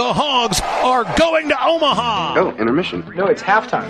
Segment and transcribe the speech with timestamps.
[0.00, 2.34] The Hogs are going to Omaha.
[2.38, 3.04] Oh, intermission.
[3.14, 3.86] No, it's halftime.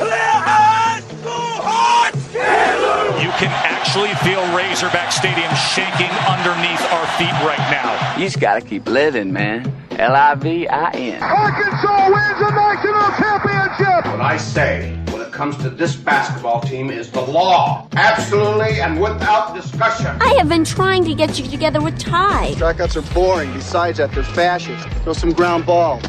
[3.23, 8.17] You can actually feel Razorback Stadium shaking underneath our feet right now.
[8.19, 9.73] You just gotta keep living, man.
[9.93, 11.23] L I V I N.
[11.23, 14.11] Arkansas wins the national championship.
[14.11, 17.89] What I say when it comes to this basketball team is the law.
[17.93, 20.07] Absolutely and without discussion.
[20.21, 22.53] I have been trying to get you together with Tye.
[22.57, 23.53] Strikeouts are boring.
[23.53, 24.89] Besides that, they're fascist.
[25.05, 26.01] Throw some ground ball.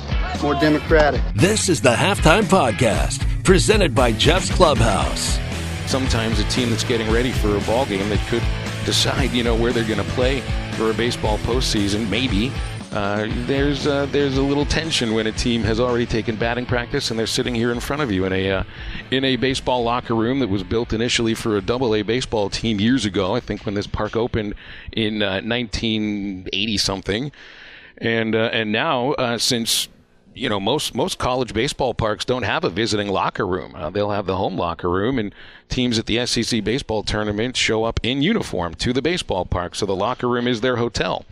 [0.42, 1.22] More democratic.
[1.36, 5.38] This is the Halftime Podcast, presented by Jeff's Clubhouse.
[5.86, 8.44] Sometimes a team that's getting ready for a ball game that could
[8.86, 10.42] decide, you know, where they're going to play
[10.74, 12.52] for a baseball postseason, maybe.
[12.92, 17.10] Uh, there's uh, there's a little tension when a team has already taken batting practice
[17.10, 18.64] and they're sitting here in front of you in a uh,
[19.12, 22.82] in a baseball locker room that was built initially for a double A baseball team
[22.82, 23.34] years ago.
[23.34, 24.56] I think when this park opened
[24.92, 27.32] in 1980 something,
[27.98, 29.88] and uh, and now uh, since
[30.34, 33.74] you know most most college baseball parks don't have a visiting locker room.
[33.74, 35.34] Uh, they'll have the home locker room, and
[35.70, 39.86] teams at the SEC baseball tournament show up in uniform to the baseball park, so
[39.86, 41.26] the locker room is their hotel.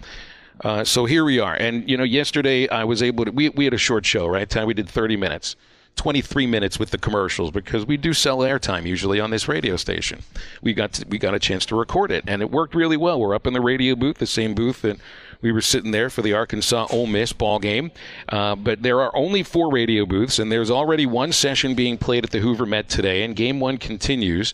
[0.62, 3.32] Uh, so here we are, and you know, yesterday I was able to.
[3.32, 4.54] We we had a short show, right?
[4.66, 5.56] We did 30 minutes.
[5.96, 10.22] 23 minutes with the commercials because we do sell airtime usually on this radio station.
[10.62, 13.20] We got to, we got a chance to record it and it worked really well.
[13.20, 14.98] We're up in the radio booth, the same booth that
[15.42, 17.92] we were sitting there for the Arkansas Ole Miss ball game.
[18.30, 22.24] Uh, but there are only four radio booths, and there's already one session being played
[22.24, 24.54] at the Hoover Met today, and Game One continues.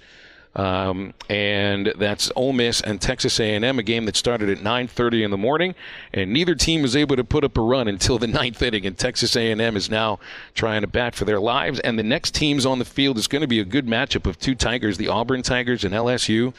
[0.55, 5.31] Um, and that's Ole Miss and Texas A&M, a game that started at 9:30 in
[5.31, 5.75] the morning,
[6.13, 8.85] and neither team was able to put up a run until the ninth inning.
[8.85, 10.19] And Texas A&M is now
[10.53, 11.79] trying to bat for their lives.
[11.81, 14.39] And the next teams on the field is going to be a good matchup of
[14.39, 16.53] two Tigers, the Auburn Tigers and LSU.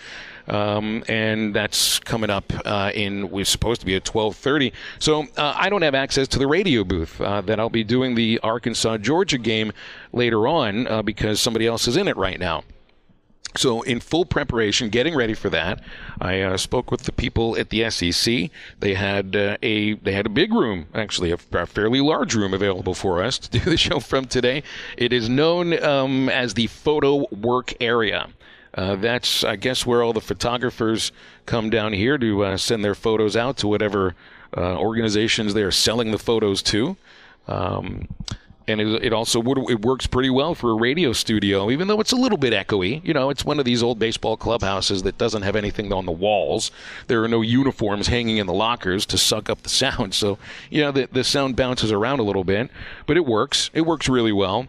[0.48, 4.72] Um, and that's coming up uh, in we're supposed to be at 12:30.
[4.98, 8.14] So uh, I don't have access to the radio booth uh, that I'll be doing
[8.14, 9.72] the Arkansas Georgia game
[10.12, 12.62] later on uh, because somebody else is in it right now.
[13.56, 15.82] So, in full preparation, getting ready for that,
[16.20, 18.50] I uh, spoke with the people at the SEC.
[18.80, 22.52] They had uh, a they had a big room, actually, a, a, fairly large room
[22.54, 24.62] available for us to do the show from today.
[24.96, 28.28] It is known um, as the photo work area.
[28.74, 31.10] Uh, that's, I guess, where all the photographers
[31.46, 34.14] come down here to uh, send their photos out to whatever
[34.54, 36.96] uh, organizations they are selling the photos to.
[37.48, 38.08] Um,
[38.68, 42.00] and it, it, also would, it works pretty well for a radio studio, even though
[42.00, 43.04] it's a little bit echoey.
[43.04, 46.12] You know, it's one of these old baseball clubhouses that doesn't have anything on the
[46.12, 46.70] walls.
[47.06, 50.14] There are no uniforms hanging in the lockers to suck up the sound.
[50.14, 50.38] So,
[50.70, 52.70] you know, the, the sound bounces around a little bit,
[53.06, 53.70] but it works.
[53.72, 54.66] It works really well.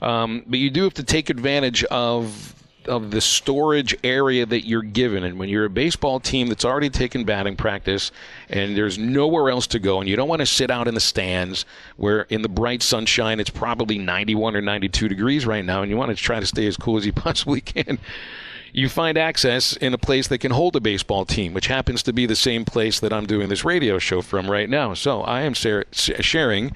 [0.00, 2.54] Um, but you do have to take advantage of
[2.90, 5.24] of the storage area that you're given.
[5.24, 8.10] And when you're a baseball team that's already taken batting practice
[8.48, 11.00] and there's nowhere else to go, and you don't want to sit out in the
[11.00, 11.64] stands
[11.96, 15.96] where in the bright sunshine it's probably 91 or 92 degrees right now, and you
[15.96, 17.98] want to try to stay as cool as you possibly can.
[18.72, 22.12] You find access in a place that can hold a baseball team, which happens to
[22.12, 24.94] be the same place that I'm doing this radio show from right now.
[24.94, 26.72] So I am sharing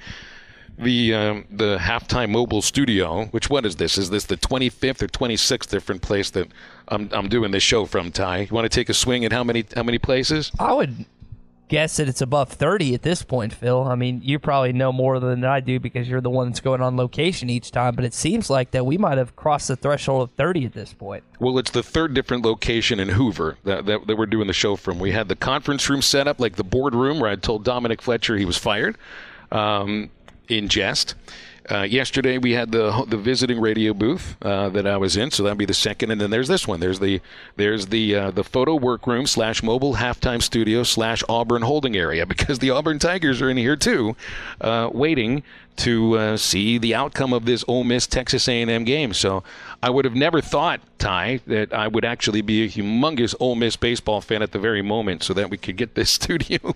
[0.77, 3.25] the um, the halftime mobile studio.
[3.25, 3.97] Which what is this?
[3.97, 6.49] Is this the 25th or 26th different place that
[6.87, 8.11] I'm I'm doing this show from?
[8.11, 10.51] Tye, you want to take a swing at how many how many places?
[10.59, 11.05] I would
[11.67, 13.83] guess that it's above 30 at this point, Phil.
[13.83, 16.81] I mean, you probably know more than I do because you're the one that's going
[16.81, 20.23] on location each time, but it seems like that we might have crossed the threshold
[20.23, 21.23] of 30 at this point.
[21.39, 24.75] Well, it's the third different location in Hoover that, that, that we're doing the show
[24.75, 24.99] from.
[24.99, 28.37] We had the conference room set up, like the boardroom, where I told Dominic Fletcher
[28.37, 28.97] he was fired.
[29.51, 30.09] Um,
[30.47, 31.15] in jest.
[31.69, 35.41] Uh, yesterday we had the the visiting radio booth uh, that I was in, so
[35.41, 36.79] that'd be the second, and then there's this one.
[36.79, 37.21] There's the
[37.55, 42.59] there's the uh, the photo workroom slash mobile halftime studio slash Auburn holding area because
[42.59, 44.15] the Auburn Tigers are in here too,
[44.61, 45.41] uh, waiting
[45.77, 49.11] to uh, see the outcome of this Ole Miss Texas A&M game.
[49.11, 49.43] So
[49.83, 53.75] I would have never thought, Tye, that I would actually be a humongous Ole Miss
[53.75, 56.75] baseball fan at the very moment, so that we could get this studio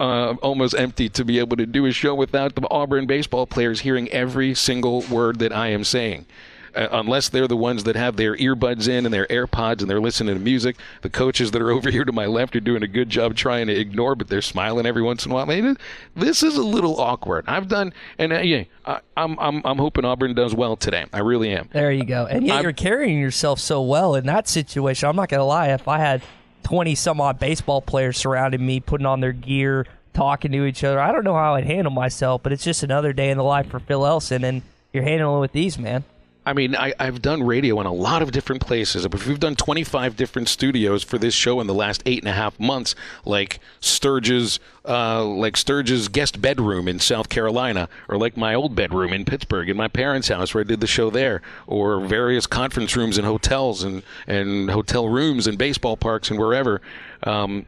[0.00, 3.80] uh, almost empty to be able to do a show without the Auburn baseball players
[3.80, 6.26] hearing every single word that I am saying.
[6.72, 10.00] Uh, unless they're the ones that have their earbuds in and their AirPods and they're
[10.00, 10.76] listening to music.
[11.02, 13.66] The coaches that are over here to my left are doing a good job trying
[13.66, 15.46] to ignore, but they're smiling every once in a while.
[15.46, 15.74] Maybe
[16.14, 17.44] this is a little awkward.
[17.48, 21.06] I've done, and uh, yeah, I, am I'm, I'm I'm hoping Auburn does well today.
[21.12, 21.68] I really am.
[21.72, 22.26] There you go.
[22.26, 25.08] And yet I'm, you're carrying yourself so well in that situation.
[25.08, 25.72] I'm not gonna lie.
[25.72, 26.22] If I had
[26.62, 31.00] 20 some odd baseball players surrounding me, putting on their gear talking to each other.
[31.00, 33.68] I don't know how I'd handle myself, but it's just another day in the life
[33.68, 34.62] for Phil Elson, and
[34.92, 36.04] you're handling with these, man.
[36.46, 39.06] I mean, I, I've done radio in a lot of different places.
[39.06, 42.58] We've done 25 different studios for this show in the last eight and a half
[42.58, 42.94] months,
[43.26, 44.58] like Sturge's,
[44.88, 49.68] uh, like Sturge's guest bedroom in South Carolina, or like my old bedroom in Pittsburgh,
[49.68, 53.26] in my parents' house where I did the show there, or various conference rooms and
[53.26, 56.80] hotels and and hotel rooms and baseball parks and wherever.
[57.22, 57.66] Um,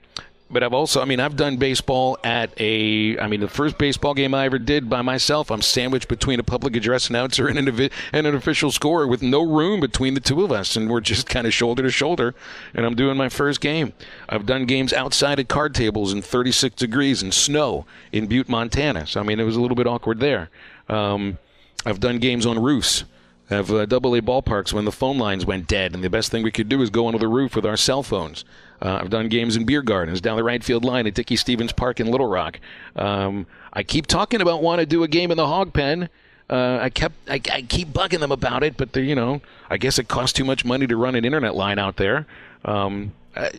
[0.52, 4.12] but I've also, I mean, I've done baseball at a, I mean, the first baseball
[4.12, 7.90] game I ever did by myself, I'm sandwiched between a public address announcer and an,
[8.12, 10.76] and an official scorer with no room between the two of us.
[10.76, 12.34] And we're just kind of shoulder to shoulder.
[12.74, 13.94] And I'm doing my first game.
[14.28, 19.06] I've done games outside at card tables in 36 degrees and snow in Butte, Montana.
[19.06, 20.50] So, I mean, it was a little bit awkward there.
[20.88, 21.38] Um,
[21.86, 23.04] I've done games on roofs
[23.52, 26.42] of uh, double A ballparks when the phone lines went dead, and the best thing
[26.42, 28.44] we could do is go under the roof with our cell phones.
[28.80, 31.72] Uh, I've done games in beer gardens down the right field line at Dickey Stephens
[31.72, 32.58] Park in Little Rock.
[32.96, 36.08] Um, I keep talking about want to do a game in the hog pen.
[36.50, 39.40] Uh, I kept I, I, keep bugging them about it, but you know,
[39.70, 42.26] I guess it costs too much money to run an internet line out there.
[42.64, 43.50] Um, I,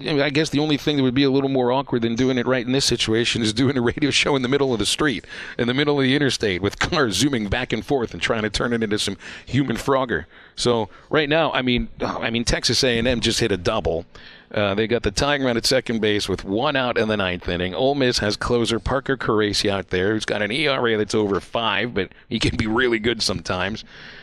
[0.00, 2.46] I, guess the only thing that would be a little more awkward than doing it
[2.46, 5.24] right in this situation is doing a radio show in the middle of the street,
[5.58, 8.50] in the middle of the interstate, with cars zooming back and forth and trying to
[8.50, 10.26] turn it into some human frogger.
[10.54, 14.04] So right now, I mean, I mean, Texas A&M just hit a double.
[14.52, 17.48] Uh, they got the tying run at second base with one out in the ninth
[17.48, 17.74] inning.
[17.74, 21.94] Ole Miss has closer Parker Caracci out there, who's got an ERA that's over five,
[21.94, 23.82] but he can be really good sometimes.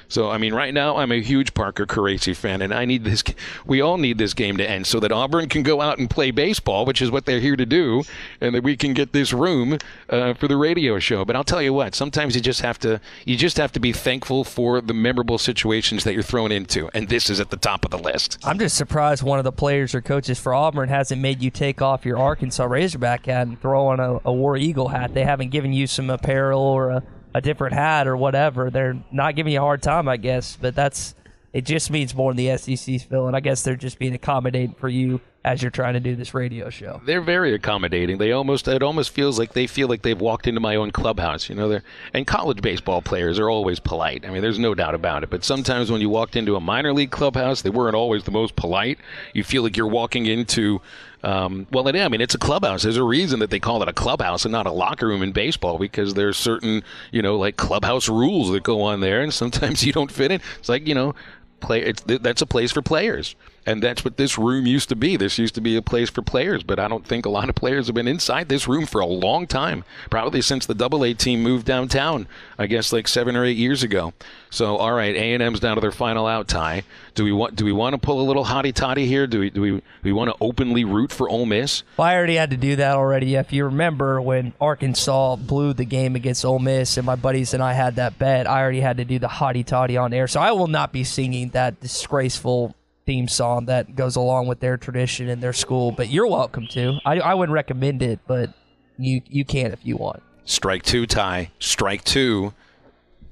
[0.10, 3.24] So, I mean, right now I'm a huge Parker Caracci fan, and I need this.
[3.66, 6.32] We all need this game to end so that Auburn can go out and play
[6.32, 8.04] baseball, which is what they're here to do,
[8.42, 9.78] and that we can get this room
[10.10, 11.24] uh, for the radio show.
[11.24, 13.94] But I'll tell you what, sometimes you just have to you just have to be
[13.94, 17.86] thankful for the memorable situations that you're thrown into, and this is at the top
[17.86, 18.40] of the list.
[18.44, 21.82] I'm just surprised one of the players or coaches for Auburn hasn't made you take
[21.84, 25.14] off your Arkansas Razorback hat and throw on a, a War Eagle hat.
[25.14, 27.04] They haven't given you some apparel or a
[27.34, 28.70] a different hat or whatever.
[28.70, 31.16] They're not giving you a hard time, I guess, but that's
[31.54, 34.88] it just means more in the SEC's and I guess they're just being accommodating for
[34.88, 37.02] you as you're trying to do this radio show.
[37.06, 38.18] They're very accommodating.
[38.18, 41.48] They almost it almost feels like they feel like they've walked into my own clubhouse.
[41.48, 41.84] You know, they're
[42.14, 44.26] and college baseball players are always polite.
[44.26, 45.30] I mean, there's no doubt about it.
[45.30, 48.56] But sometimes when you walked into a minor league clubhouse, they weren't always the most
[48.58, 49.00] polite.
[49.34, 50.82] You feel like you're walking into
[51.24, 52.84] um, well, it, I mean, it's a clubhouse.
[52.84, 55.34] There's a reason that they call it a clubhouse and not a locker room in
[55.34, 56.82] baseball because there's certain,
[57.12, 60.42] you know, like clubhouse rules that go on there, and sometimes you don't fit in.
[60.60, 61.16] It's like, you know,
[61.60, 61.82] play.
[61.82, 63.36] It's that's a place for players
[63.70, 65.16] and that's what this room used to be.
[65.16, 67.56] This used to be a place for players, but I don't think a lot of
[67.56, 69.84] players have been inside this room for a long time.
[70.10, 72.28] Probably since the Double A team moved downtown.
[72.58, 74.14] I guess like seven or eight years ago.
[74.50, 76.82] So all right, A and M's down to their final out Tye.
[77.14, 79.28] Do we want do we want to pull a little hotty toddy here?
[79.28, 81.84] Do we do we do we want to openly root for Ole Miss?
[81.96, 83.36] Well, I already had to do that already.
[83.36, 87.62] If you remember when Arkansas blew the game against Ole Miss, and my buddies and
[87.62, 90.28] I had that bet, I already had to do the hotty toddy on air.
[90.28, 92.74] So I will not be singing that disgraceful
[93.10, 95.92] theme song that goes along with their tradition and their school.
[95.92, 97.00] But you're welcome to.
[97.04, 98.54] I, I wouldn't recommend it, but
[99.00, 100.22] you you can if you want.
[100.46, 101.50] Strike two, Tye.
[101.58, 102.54] Strike two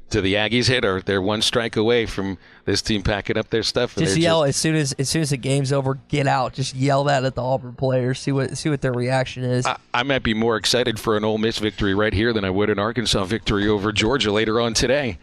[0.10, 1.00] to the Aggies hitter.
[1.02, 3.96] They're one strike away from this team packing up their stuff.
[3.96, 6.00] Just yell just, as soon as as soon as the game's over.
[6.08, 6.54] Get out.
[6.54, 8.20] Just yell that at the Auburn players.
[8.20, 9.68] See what see what their reaction is.
[9.68, 12.50] I, I might be more excited for an Ole Miss victory right here than I
[12.50, 15.20] would an Arkansas victory over Georgia later on today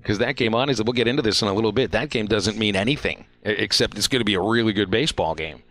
[0.00, 1.92] because that game, on honestly, we'll get into this in a little bit.
[1.92, 5.62] That game doesn't mean anything except it's going to be a really good baseball game.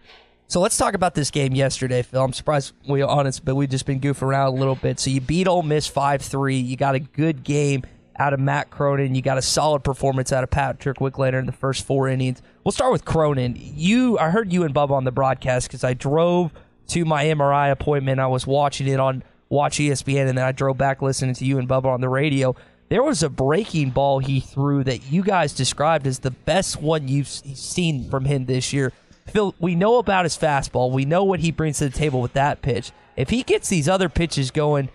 [0.47, 2.23] So let's talk about this game yesterday, Phil.
[2.23, 4.99] I'm surprised we are honest, but we've just been goofing around a little bit.
[4.99, 6.57] So you beat Ole Miss five three.
[6.57, 7.83] You got a good game
[8.17, 9.13] out of Matt Cronin.
[9.13, 12.41] You got a solid performance out of Patrick Wicklander in the first four innings.
[12.63, 13.55] We'll start with Cronin.
[13.57, 16.51] You, I heard you and Bubba on the broadcast because I drove
[16.87, 18.19] to my MRI appointment.
[18.19, 21.57] I was watching it on Watch ESPN, and then I drove back listening to you
[21.57, 22.55] and Bubba on the radio.
[22.89, 27.07] There was a breaking ball he threw that you guys described as the best one
[27.07, 28.91] you've seen from him this year.
[29.27, 30.91] Phil, we know about his fastball.
[30.91, 32.91] We know what he brings to the table with that pitch.
[33.15, 34.89] If he gets these other pitches going,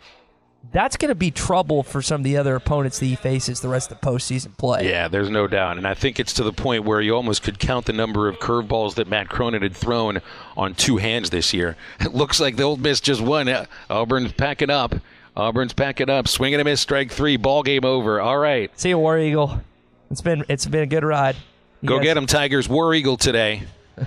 [0.73, 3.69] that's going to be trouble for some of the other opponents that he faces the
[3.69, 4.89] rest of the postseason play.
[4.89, 5.77] Yeah, there's no doubt.
[5.77, 8.39] And I think it's to the point where you almost could count the number of
[8.39, 10.21] curveballs that Matt Cronin had thrown
[10.57, 11.77] on two hands this year.
[12.01, 13.49] It looks like the Ole Miss just won.
[13.49, 14.95] Uh, Auburn's packing up.
[15.37, 18.21] Auburn's packing up, swinging a miss, strike three, ball game over.
[18.21, 18.71] All right.
[18.79, 19.61] See you, War Eagle.
[20.11, 21.37] It's been it's been a good ride.
[21.81, 22.69] You Go guys- get them, Tigers.
[22.69, 23.65] War Eagle today.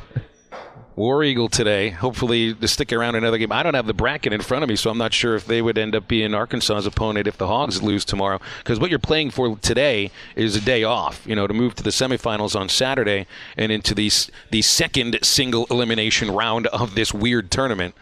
[0.96, 1.90] War Eagle today.
[1.92, 3.52] Hopefully to stick around another game.
[3.52, 5.62] I don't have the bracket in front of me, so I'm not sure if they
[5.62, 8.40] would end up being Arkansas's opponent if the Hogs lose tomorrow.
[8.60, 11.84] Because what you're playing for today is a day off, you know, to move to
[11.84, 14.10] the semifinals on Saturday and into the
[14.50, 17.94] the second single elimination round of this weird tournament.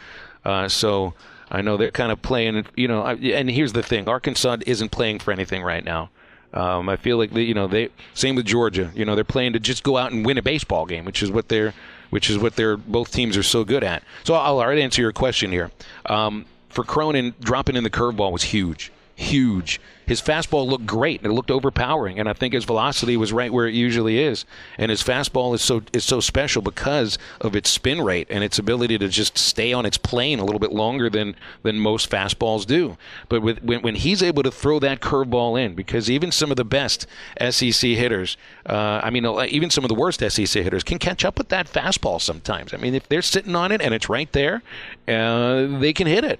[0.45, 1.13] Uh, so
[1.55, 5.19] I know they're kind of playing, you know, and here's the thing Arkansas isn't playing
[5.19, 6.09] for anything right now.
[6.53, 8.91] Um, I feel like they, you know they same with Georgia.
[8.93, 11.31] You know they're playing to just go out and win a baseball game, which is
[11.31, 11.73] what they're
[12.09, 14.03] which is what they're both teams are so good at.
[14.23, 15.71] So I'll answer your question here.
[16.05, 19.79] Um, for Cronin, dropping in the curveball was huge huge.
[20.05, 21.23] His fastball looked great.
[21.23, 24.45] It looked overpowering, and I think his velocity was right where it usually is.
[24.77, 28.59] And his fastball is so is so special because of its spin rate and its
[28.59, 32.65] ability to just stay on its plane a little bit longer than than most fastballs
[32.65, 32.97] do.
[33.29, 36.57] But with when, when he's able to throw that curveball in, because even some of
[36.57, 37.07] the best
[37.49, 41.37] SEC hitters, uh, I mean, even some of the worst SEC hitters can catch up
[41.37, 42.73] with that fastball sometimes.
[42.73, 44.61] I mean, if they're sitting on it and it's right there,
[45.07, 46.39] uh, they can hit it.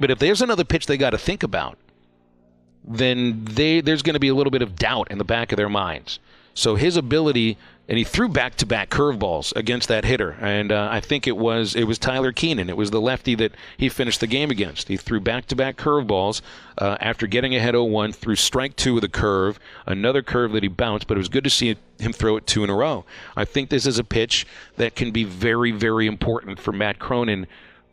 [0.00, 1.76] But if there's another pitch they got to think about,
[2.88, 5.56] then they, there's going to be a little bit of doubt in the back of
[5.56, 6.18] their minds.
[6.54, 7.56] So his ability,
[7.88, 11.84] and he threw back-to-back curveballs against that hitter, and uh, I think it was it
[11.84, 12.68] was Tyler Keenan.
[12.68, 14.88] It was the lefty that he finished the game against.
[14.88, 16.40] He threw back-to-back curveballs
[16.76, 20.68] uh, after getting ahead 0-1, threw strike two with a curve, another curve that he
[20.68, 21.06] bounced.
[21.06, 23.04] But it was good to see him throw it two in a row.
[23.36, 24.44] I think this is a pitch
[24.78, 27.46] that can be very, very important for Matt Cronin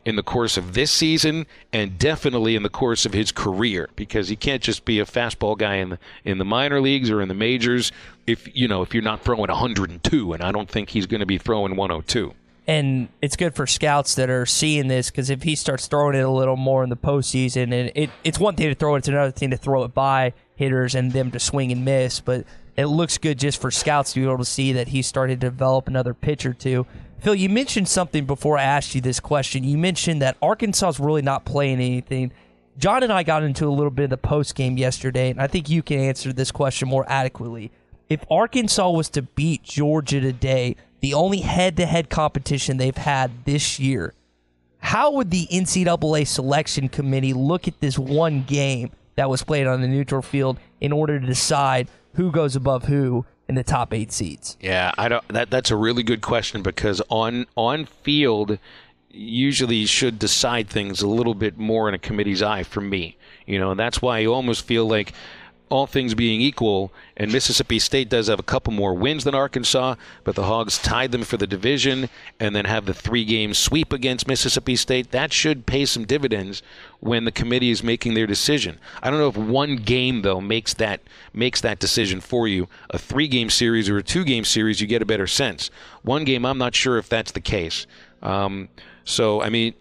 [0.06, 4.28] in the course of this season and definitely in the course of his career because
[4.28, 7.26] he can't just be a fastball guy in the in the minor leagues or in
[7.26, 7.90] the majors
[8.24, 11.26] if you know if you're not throwing 102 and I don't think he's going to
[11.26, 12.32] be throwing 102
[12.68, 16.20] and it's good for scouts that are seeing this because if he starts throwing it
[16.20, 19.08] a little more in the postseason, and it, it's one thing to throw it, it's
[19.08, 22.18] another thing to throw it by hitters and them to swing and miss.
[22.18, 22.44] But
[22.76, 25.46] it looks good just for scouts to be able to see that he's started to
[25.48, 26.86] develop another pitch or two.
[27.18, 29.64] Phil, you mentioned something before I asked you this question.
[29.64, 32.32] You mentioned that Arkansas is really not playing anything.
[32.78, 35.46] John and I got into a little bit of the post game yesterday, and I
[35.46, 37.72] think you can answer this question more adequately.
[38.10, 43.46] If Arkansas was to beat Georgia today, the only head to head competition they've had
[43.46, 44.12] this year,
[44.78, 49.80] how would the NCAA selection committee look at this one game that was played on
[49.80, 54.12] the neutral field in order to decide who goes above who in the top eight
[54.12, 54.56] seeds?
[54.60, 55.26] Yeah, I don't.
[55.28, 58.58] That that's a really good question because on on field
[59.10, 63.16] usually should decide things a little bit more in a committee's eye for me.
[63.46, 65.12] You know, and that's why you almost feel like
[65.68, 69.94] all things being equal, and Mississippi State does have a couple more wins than Arkansas,
[70.24, 73.92] but the Hogs tied them for the division and then have the three game sweep
[73.92, 75.10] against Mississippi State.
[75.12, 76.62] That should pay some dividends
[77.00, 78.78] when the committee is making their decision.
[79.02, 81.00] I don't know if one game though makes that
[81.32, 82.68] makes that decision for you.
[82.90, 85.70] A three game series or a two game series, you get a better sense.
[86.02, 87.86] One game, I'm not sure if that's the case.
[88.22, 88.68] Um,
[89.04, 89.72] so I mean,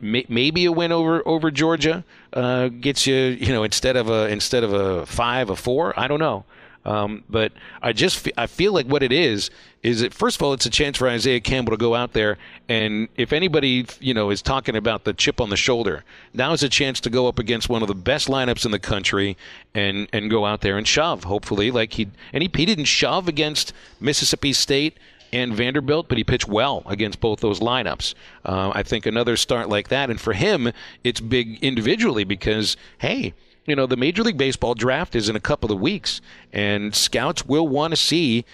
[0.00, 4.28] may, maybe a win over over Georgia uh, gets you, you know, instead of a
[4.28, 5.98] instead of a five, a four.
[5.98, 6.44] I don't know.
[6.88, 7.52] Um, but
[7.82, 9.50] I just f- I feel like what it is
[9.82, 12.38] is that first of all, it's a chance for Isaiah Campbell to go out there
[12.66, 16.02] and if anybody you know is talking about the chip on the shoulder,
[16.32, 18.78] now is a chance to go up against one of the best lineups in the
[18.78, 19.36] country
[19.74, 21.24] and and go out there and shove.
[21.24, 24.96] Hopefully, like he and he, he didn't shove against Mississippi State
[25.30, 28.14] and Vanderbilt, but he pitched well against both those lineups.
[28.46, 30.72] Uh, I think another start like that, and for him,
[31.04, 33.34] it's big individually because, hey,
[33.68, 36.20] you know, the Major League Baseball draft is in a couple of weeks,
[36.52, 38.46] and scouts will want to see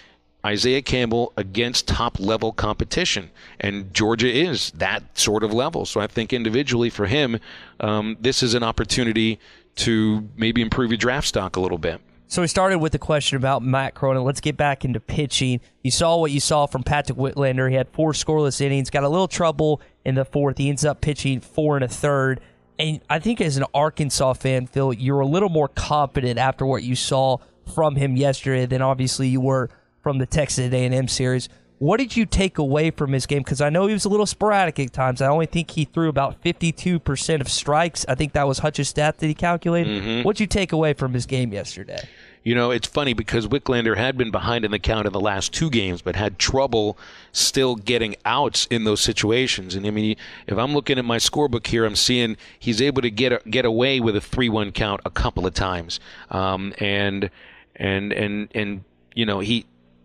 [0.44, 3.30] Isaiah Campbell against top level competition.
[3.60, 5.86] And Georgia is that sort of level.
[5.86, 7.38] So I think individually for him,
[7.80, 9.38] um, this is an opportunity
[9.76, 12.00] to maybe improve your draft stock a little bit.
[12.26, 14.24] So we started with the question about Matt Cronin.
[14.24, 15.60] Let's get back into pitching.
[15.82, 17.70] You saw what you saw from Patrick Wicklander.
[17.70, 20.58] He had four scoreless innings, got a little trouble in the fourth.
[20.58, 22.40] He ends up pitching four and a third.
[22.78, 26.82] And I think as an Arkansas fan, Phil, you're a little more confident after what
[26.82, 27.38] you saw
[27.74, 29.70] from him yesterday than obviously you were
[30.02, 31.48] from the Texas A&M series.
[31.78, 33.42] What did you take away from his game?
[33.42, 35.20] Because I know he was a little sporadic at times.
[35.20, 38.04] I only think he threw about 52% of strikes.
[38.08, 40.02] I think that was Hutch's stat that he calculated.
[40.02, 40.22] Mm-hmm.
[40.22, 42.08] What did you take away from his game yesterday?
[42.44, 45.52] You know, it's funny because Wicklander had been behind in the count in the last
[45.54, 46.98] two games, but had trouble
[47.32, 49.74] still getting outs in those situations.
[49.74, 53.10] And I mean, if I'm looking at my scorebook here, I'm seeing he's able to
[53.10, 57.30] get get away with a three-one count a couple of times, um, and
[57.76, 58.84] and and and
[59.14, 59.64] you know he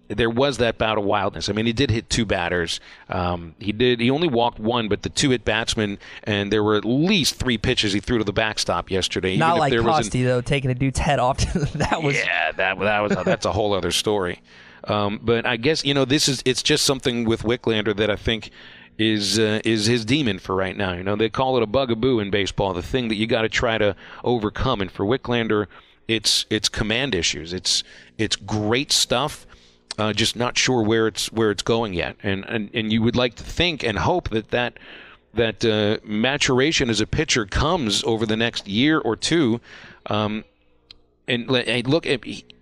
[0.09, 1.49] there was that bout of wildness.
[1.49, 2.79] I mean, he did hit two batters.
[3.09, 3.99] Um, he did.
[3.99, 7.57] He only walked one, but the two hit batsmen, and there were at least three
[7.57, 9.37] pitches he threw to the backstop yesterday.
[9.37, 11.37] Not like Costy though, taking a dude's head off.
[11.75, 14.41] that was yeah, that that was that's a whole other story.
[14.85, 18.15] Um, but I guess you know this is it's just something with Wicklander that I
[18.15, 18.49] think
[18.97, 20.93] is uh, is his demon for right now.
[20.93, 23.49] You know, they call it a bugaboo in baseball, the thing that you got to
[23.49, 24.81] try to overcome.
[24.81, 25.67] And for Wicklander,
[26.07, 27.53] it's it's command issues.
[27.53, 27.83] It's
[28.17, 29.45] it's great stuff
[29.99, 32.15] uh, just not sure where it's where it's going yet.
[32.23, 34.79] And, and and you would like to think and hope that that
[35.33, 39.61] that uh, maturation as a pitcher comes over the next year or two.
[40.07, 40.43] Um,
[41.27, 42.21] and, and look at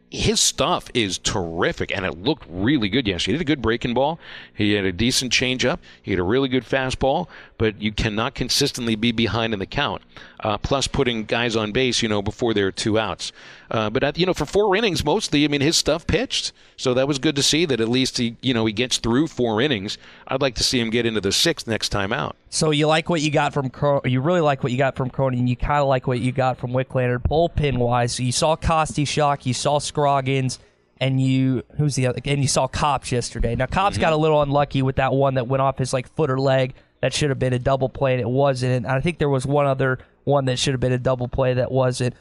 [0.10, 3.34] his stuff is terrific, and it looked really good yesterday.
[3.34, 4.20] He did a good breaking ball.
[4.54, 5.80] He had a decent changeup.
[6.02, 7.28] He had a really good fastball,
[7.58, 10.02] but you cannot consistently be behind in the count.
[10.40, 13.32] Uh, plus, putting guys on base, you know, before there are two outs.
[13.72, 16.94] Uh, but at, you know, for four innings, mostly, I mean, his stuff pitched, so
[16.94, 19.62] that was good to see that at least he, you know, he gets through four
[19.62, 19.98] innings.
[20.28, 22.36] I'd like to see him get into the sixth next time out.
[22.52, 25.10] So you like what you got from Cro- you really like what you got from
[25.10, 25.40] Cronin.
[25.40, 28.14] And you kind of like what you got from Wicklander bullpen wise.
[28.14, 30.60] So you saw Kostyshak, you saw Scroggins,
[31.00, 32.22] and you who's the other?
[32.26, 33.56] And you saw Kopps yesterday.
[33.56, 34.02] Now Kopps Mm-hmm.
[34.02, 36.76] got a little unlucky with that one that went off his like foot or leg.
[37.02, 38.72] That should have been a double play, and it wasn't.
[38.74, 41.54] And I think there was one other one that should have been a double play
[41.54, 42.14] that wasn't.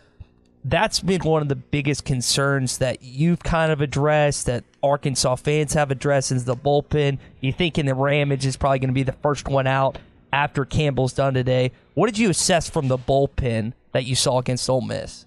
[0.65, 5.75] That's been one of the biggest concerns that you've kind of addressed, that Arkansas fans
[5.75, 7.19] have addressed, is the bullpen.
[7.41, 9.99] You thinking the Ramage is probably going to be the first one out
[10.33, 11.73] after Campbell's done today.
[11.95, 15.26] What did you assess from the bullpen that you saw against Ole Miss?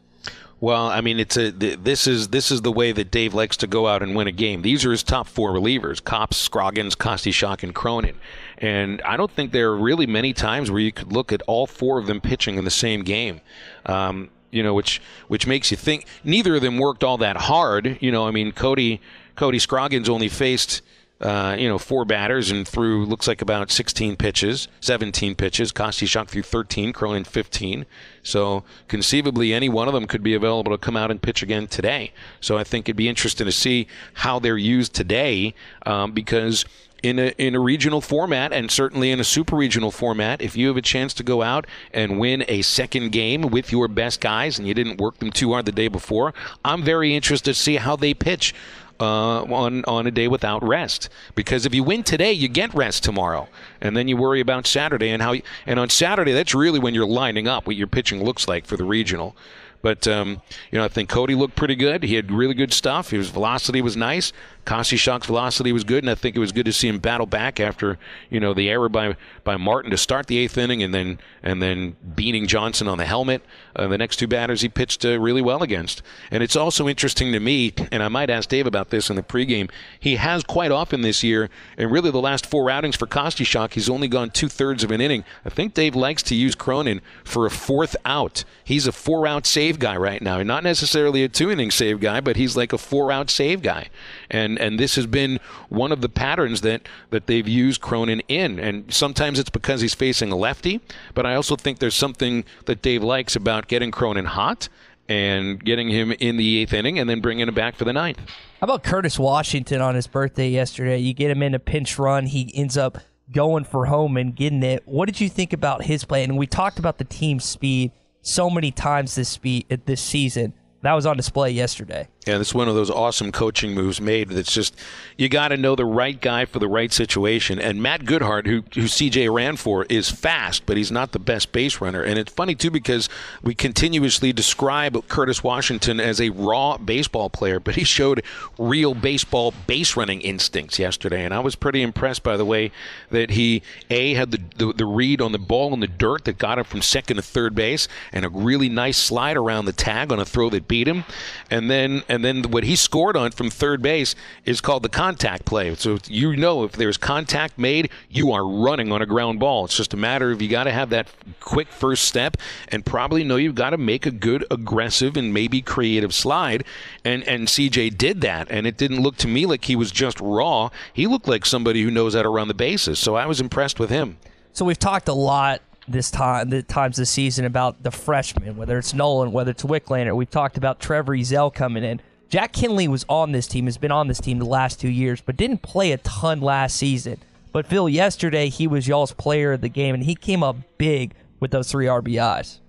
[0.61, 3.55] Well, I mean, it's a th- this is this is the way that Dave likes
[3.57, 4.61] to go out and win a game.
[4.61, 8.17] These are his top four relievers: Kopps, Scroggins, Kostyshak, and Cronin.
[8.57, 11.65] And I don't think there are really many times where you could look at all
[11.65, 13.39] four of them pitching in the same game.
[13.85, 17.97] Um, you know, which which makes you think neither of them worked all that hard.
[18.01, 18.99] You know, I mean, Cody
[19.35, 20.81] Cody Scroggins only faced
[21.21, 25.73] uh, you know, four batters and threw looks like about 16 pitches, 17 pitches.
[25.73, 27.85] Kostyshak threw 13, Cronin 15.
[28.23, 31.67] So conceivably, any one of them could be available to come out and pitch again
[31.67, 32.13] today.
[32.39, 35.53] So I think it'd be interesting to see how they're used today
[35.85, 36.65] um, because.
[37.01, 40.67] In a, in a regional format and certainly in a super regional format, if you
[40.67, 44.59] have a chance to go out and win a second game with your best guys
[44.59, 46.33] and you didn't work them too hard the day before,
[46.65, 48.53] I'm very interested to see how they pitch
[48.99, 51.09] uh, on on a day without rest.
[51.35, 53.47] Because if you win today, you get rest tomorrow,
[53.81, 55.33] and then you worry about Saturday and how.
[55.33, 58.65] You, and on Saturday, that's really when you're lining up what your pitching looks like
[58.65, 59.35] for the regional.
[59.81, 60.41] But um,
[60.71, 62.03] you know, I think Cody looked pretty good.
[62.03, 63.11] He had really good stuff.
[63.11, 64.33] His velocity was nice.
[64.65, 67.59] Kostyshak's velocity was good, and I think it was good to see him battle back
[67.59, 67.97] after
[68.29, 71.61] you know the error by by Martin to start the eighth inning, and then and
[71.61, 73.43] then beating Johnson on the helmet.
[73.75, 76.01] Uh, the next two batters he pitched uh, really well against.
[76.31, 79.23] And it's also interesting to me, and I might ask Dave about this in the
[79.23, 79.71] pregame.
[79.99, 83.89] He has quite often this year, and really the last four outings for Kostyshak, he's
[83.89, 85.23] only gone two thirds of an inning.
[85.45, 88.43] I think Dave likes to use Cronin for a fourth out.
[88.63, 90.43] He's a four out save guy right now.
[90.43, 93.89] Not necessarily a two inning save guy, but he's like a four out save guy.
[94.29, 98.59] And and this has been one of the patterns that, that they've used Cronin in.
[98.59, 100.81] And sometimes it's because he's facing a lefty,
[101.13, 104.69] but I also think there's something that Dave likes about getting Cronin hot
[105.07, 108.19] and getting him in the eighth inning and then bringing him back for the ninth.
[108.59, 110.99] How about Curtis Washington on his birthday yesterday?
[110.99, 112.99] You get him in a pinch run, he ends up
[113.31, 114.83] going for home and getting it.
[114.85, 116.23] What did you think about his play?
[116.23, 117.91] And we talked about the team speed
[118.21, 120.53] so many times this speed this season.
[120.81, 122.07] That was on display yesterday.
[122.27, 124.29] Yeah, that's one of those awesome coaching moves made.
[124.29, 124.75] That's just
[125.17, 127.59] you got to know the right guy for the right situation.
[127.59, 131.53] And Matt Goodheart, who who CJ ran for, is fast, but he's not the best
[131.53, 132.03] base runner.
[132.03, 133.07] And it's funny too because
[133.41, 138.21] we continuously describe Curtis Washington as a raw baseball player, but he showed
[138.57, 141.23] real baseball base running instincts yesterday.
[141.23, 142.71] And I was pretty impressed by the way
[143.11, 146.37] that he a had the the, the read on the ball in the dirt that
[146.37, 150.11] got him from second to third base, and a really nice slide around the tag
[150.11, 151.05] on a throw that beat him,
[151.49, 155.45] and then and then what he scored on from third base is called the contact
[155.45, 155.73] play.
[155.75, 159.65] So you know if there's contact made, you are running on a ground ball.
[159.65, 161.07] It's just a matter of you got to have that
[161.39, 162.37] quick first step
[162.69, 166.63] and probably know you've got to make a good aggressive and maybe creative slide.
[167.03, 170.19] And and CJ did that, and it didn't look to me like he was just
[170.19, 170.69] raw.
[170.93, 172.99] He looked like somebody who knows how to run the bases.
[172.99, 174.17] So I was impressed with him.
[174.53, 178.77] So we've talked a lot this time, the times this season about the freshmen, whether
[178.77, 180.15] it's Nolan, whether it's Wicklander.
[180.15, 182.01] We've talked about Trevor Ezell coming in.
[182.29, 185.19] Jack Kenley was on this team, has been on this team the last two years,
[185.19, 187.17] but didn't play a ton last season.
[187.51, 191.13] But Phil, yesterday he was y'all's player of the game, and he came up big
[191.39, 192.59] with those three RBIs.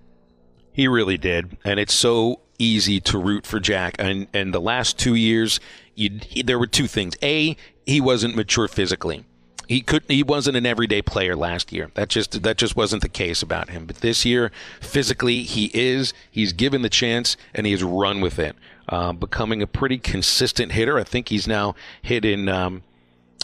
[0.73, 3.95] He really did, and it's so easy to root for Jack.
[3.99, 5.59] And and the last two years,
[5.95, 7.15] you, there were two things.
[7.21, 7.55] A,
[7.85, 9.25] he wasn't mature physically.
[9.71, 11.91] He could he wasn't an everyday player last year.
[11.93, 13.85] That just that just wasn't the case about him.
[13.85, 16.13] But this year, physically, he is.
[16.29, 18.57] He's given the chance and he has run with it,
[18.89, 20.99] uh, becoming a pretty consistent hitter.
[20.99, 22.83] I think he's now hit in um,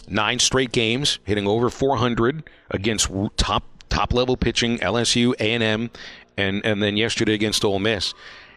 [0.06, 5.90] nine straight games, hitting over 400 against top top level pitching, LSU, A and M,
[6.36, 8.12] and and then yesterday against Ole Miss.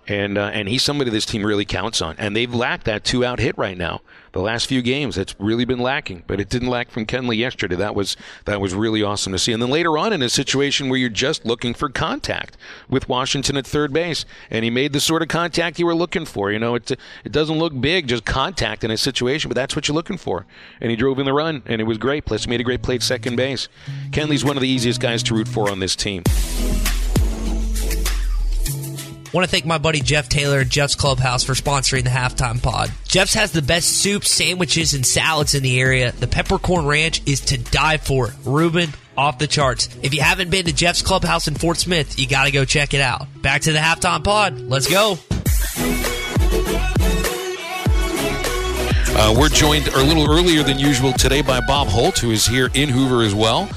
[0.09, 2.17] And uh, and he's somebody this team really counts on.
[2.17, 4.01] And they've lacked that two out hit right now.
[4.33, 6.23] The last few games, it's really been lacking.
[6.25, 7.75] But it didn't lack from Kenley yesterday.
[7.75, 8.15] That was
[8.45, 9.51] that was really awesome to see.
[9.51, 12.55] And then later on, in a situation where you're just looking for contact
[12.89, 16.25] with Washington at third base, and he made the sort of contact you were looking
[16.25, 16.51] for.
[16.51, 19.87] You know, it it doesn't look big, just contact in a situation, but that's what
[19.87, 20.45] you're looking for.
[20.79, 22.25] And he drove in the run, and it was great.
[22.25, 23.67] Plus, made a great play at second base.
[24.11, 26.23] Kenley's one of the easiest guys to root for on this team.
[29.33, 32.91] Want to thank my buddy Jeff Taylor at Jeff's Clubhouse for sponsoring the halftime pod.
[33.07, 36.11] Jeff's has the best soups, sandwiches, and salads in the area.
[36.11, 38.31] The peppercorn ranch is to die for.
[38.43, 39.87] Reuben, off the charts.
[40.01, 42.93] If you haven't been to Jeff's Clubhouse in Fort Smith, you got to go check
[42.93, 43.25] it out.
[43.41, 44.59] Back to the halftime pod.
[44.59, 45.17] Let's go.
[49.13, 52.69] Uh, we're joined a little earlier than usual today by Bob Holt, who is here
[52.73, 53.69] in Hoover as well.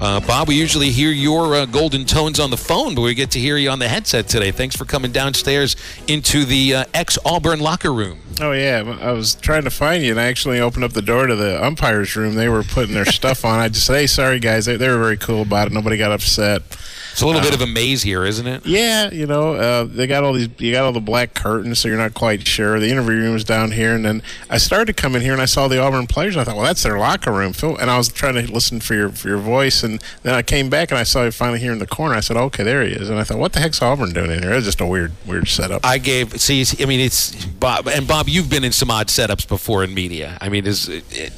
[0.00, 3.30] Uh, Bob, we usually hear your uh, golden tones on the phone, but we get
[3.32, 4.50] to hear you on the headset today.
[4.50, 5.76] Thanks for coming downstairs
[6.08, 8.18] into the uh, ex Auburn locker room.
[8.40, 11.26] Oh yeah, I was trying to find you, and I actually opened up the door
[11.26, 12.34] to the umpires' room.
[12.34, 13.60] They were putting their stuff on.
[13.60, 15.74] I just said, "Hey, sorry guys." They, they were very cool about it.
[15.74, 16.62] Nobody got upset.
[17.12, 18.64] It's a little bit of a maze here, isn't it?
[18.66, 20.48] Yeah, you know, uh, they got all these.
[20.58, 22.78] You got all the black curtains, so you're not quite sure.
[22.78, 25.42] The interview room is down here, and then I started to come in here, and
[25.42, 26.34] I saw the Auburn players.
[26.34, 27.76] And I thought, well, that's their locker room, Phil.
[27.76, 30.70] And I was trying to listen for your for your voice, and then I came
[30.70, 32.14] back and I saw you finally here in the corner.
[32.14, 33.10] I said, okay, there he is.
[33.10, 34.52] And I thought, what the heck's Auburn doing in here?
[34.52, 35.84] It's just a weird weird setup.
[35.84, 36.40] I gave.
[36.40, 38.28] See, I mean, it's Bob and Bob.
[38.28, 40.38] You've been in some odd setups before in media.
[40.40, 40.88] I mean, is.
[40.88, 41.32] It, it,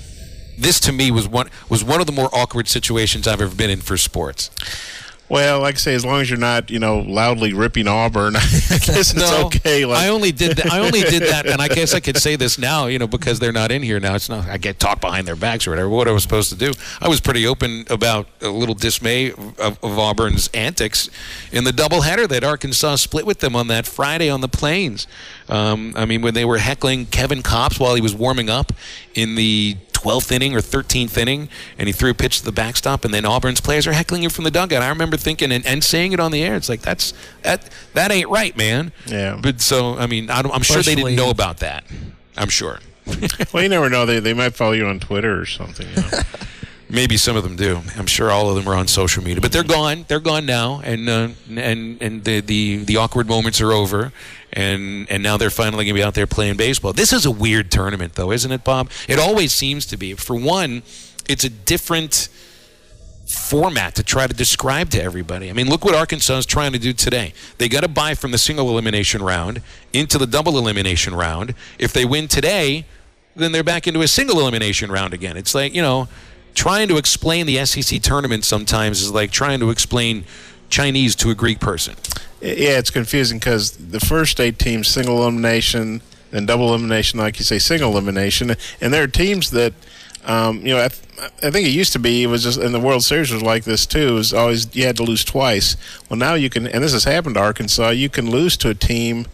[0.59, 3.71] this to me was one was one of the more awkward situations I've ever been
[3.71, 4.51] in for sports.
[5.33, 8.41] Well, like I say, as long as you're not, you know, loudly ripping Auburn, I
[8.41, 9.87] guess it's okay.
[9.87, 10.71] Like, I only did that.
[10.71, 13.39] I only did that, and I guess I could say this now, you know, because
[13.39, 14.15] they're not in here now.
[14.15, 14.47] It's not.
[14.47, 15.89] I get talked behind their backs or whatever.
[15.89, 19.59] What I was supposed to do, I was pretty open about a little dismay of,
[19.59, 21.09] of Auburn's antics
[21.51, 25.07] in the doubleheader that Arkansas split with them on that Friday on the plains.
[25.49, 28.71] Um, I mean, when they were heckling Kevin Kopps while he was warming up
[29.15, 33.05] in the 12th inning or 13th inning, and he threw a pitch to the backstop,
[33.05, 34.83] and then Auburn's players are heckling him from the dugout.
[34.83, 36.57] I remember thinking and, and saying it on the air.
[36.57, 38.93] It's like that's that that ain't right, man.
[39.07, 39.39] Yeah.
[39.41, 41.85] But so I mean, I am sure they didn't know about that.
[42.37, 42.81] I'm sure.
[43.53, 44.07] well, you never know.
[44.07, 45.87] They they might follow you on Twitter or something.
[45.89, 46.09] You know?
[46.93, 47.81] Maybe some of them do.
[47.97, 50.05] I'm sure all of them are on social media, but they're gone.
[50.09, 54.13] They're gone now, and uh, and and the, the the awkward moments are over,
[54.53, 56.93] and and now they're finally going to be out there playing baseball.
[56.93, 58.91] This is a weird tournament, though, isn't it, Bob?
[59.09, 60.13] It always seems to be.
[60.13, 60.83] For one,
[61.27, 62.29] it's a different
[63.27, 65.49] format to try to describe to everybody.
[65.49, 67.33] I mean, look what Arkansas is trying to do today.
[67.57, 69.63] They got to buy from the single elimination round
[69.95, 71.55] into the double elimination round.
[71.79, 72.85] If they win today,
[73.35, 75.39] then they're back into a single elimination round again.
[75.39, 76.09] It's like you know,
[76.55, 80.25] trying to explain the SEC tournament sometimes is like trying to explain
[80.69, 81.95] Chinese to a Greek person.
[82.41, 87.45] Yeah, it's confusing because the first eight teams single elimination, and double elimination, like you
[87.45, 89.73] say, single elimination, and there are teams that.
[90.25, 92.73] Um, you know, I, th- I, think it used to be it was just, and
[92.73, 94.11] the World Series was like this too.
[94.11, 95.77] It was always you had to lose twice.
[96.09, 97.89] Well, now you can, and this has happened to Arkansas.
[97.89, 99.27] You can lose to a team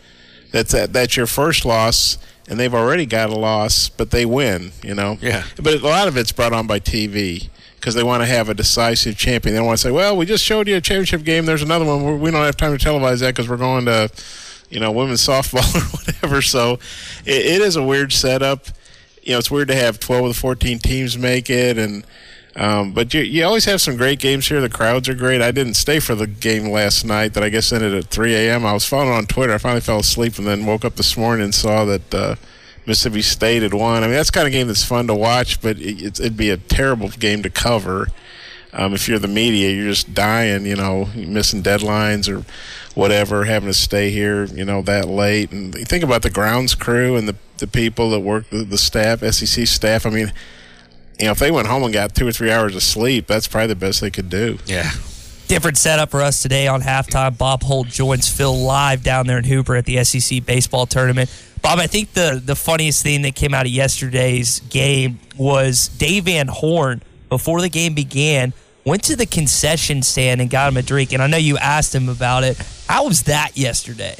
[0.50, 2.16] that's that, that's your first loss,
[2.48, 4.72] and they've already got a loss, but they win.
[4.82, 5.44] You know, yeah.
[5.56, 8.54] But a lot of it's brought on by TV because they want to have a
[8.54, 9.54] decisive champion.
[9.54, 11.46] They don't want to say, "Well, we just showed you a championship game.
[11.46, 12.20] There's another one.
[12.20, 14.10] We don't have time to televise that because we're going to."
[14.70, 16.42] You know, women's softball or whatever.
[16.42, 16.74] So,
[17.24, 18.66] it, it is a weird setup
[19.28, 22.02] you know, it's weird to have 12 of the 14 teams make it, and
[22.58, 24.60] um, but you you always have some great games here.
[24.60, 25.40] The crowds are great.
[25.40, 28.66] I didn't stay for the game last night that I guess ended at 3 a.m.
[28.66, 29.54] I was following on Twitter.
[29.54, 32.34] I finally fell asleep and then woke up this morning and saw that uh,
[32.84, 34.02] Mississippi State had won.
[34.02, 36.56] I mean, that's kind of game that's fun to watch, but it, it'd be a
[36.56, 38.08] terrible game to cover.
[38.72, 42.44] Um, if you're the media, you're just dying, you know, missing deadlines or
[42.94, 45.52] whatever, having to stay here, you know, that late.
[45.52, 48.78] And you think about the grounds crew and the the people that work, the, the
[48.78, 50.06] staff, SEC staff.
[50.06, 50.32] I mean,
[51.18, 53.48] you know, if they went home and got two or three hours of sleep, that's
[53.48, 54.58] probably the best they could do.
[54.66, 54.90] Yeah.
[55.48, 57.36] Different setup for us today on halftime.
[57.36, 61.30] Bob Holt joins Phil live down there in Hoover at the SEC baseball tournament.
[61.62, 66.24] Bob, I think the the funniest thing that came out of yesterday's game was Dave
[66.24, 68.52] Van Horn before the game began
[68.84, 71.12] went to the concession stand and got him a drink.
[71.12, 72.56] And I know you asked him about it.
[72.88, 74.16] How was that yesterday?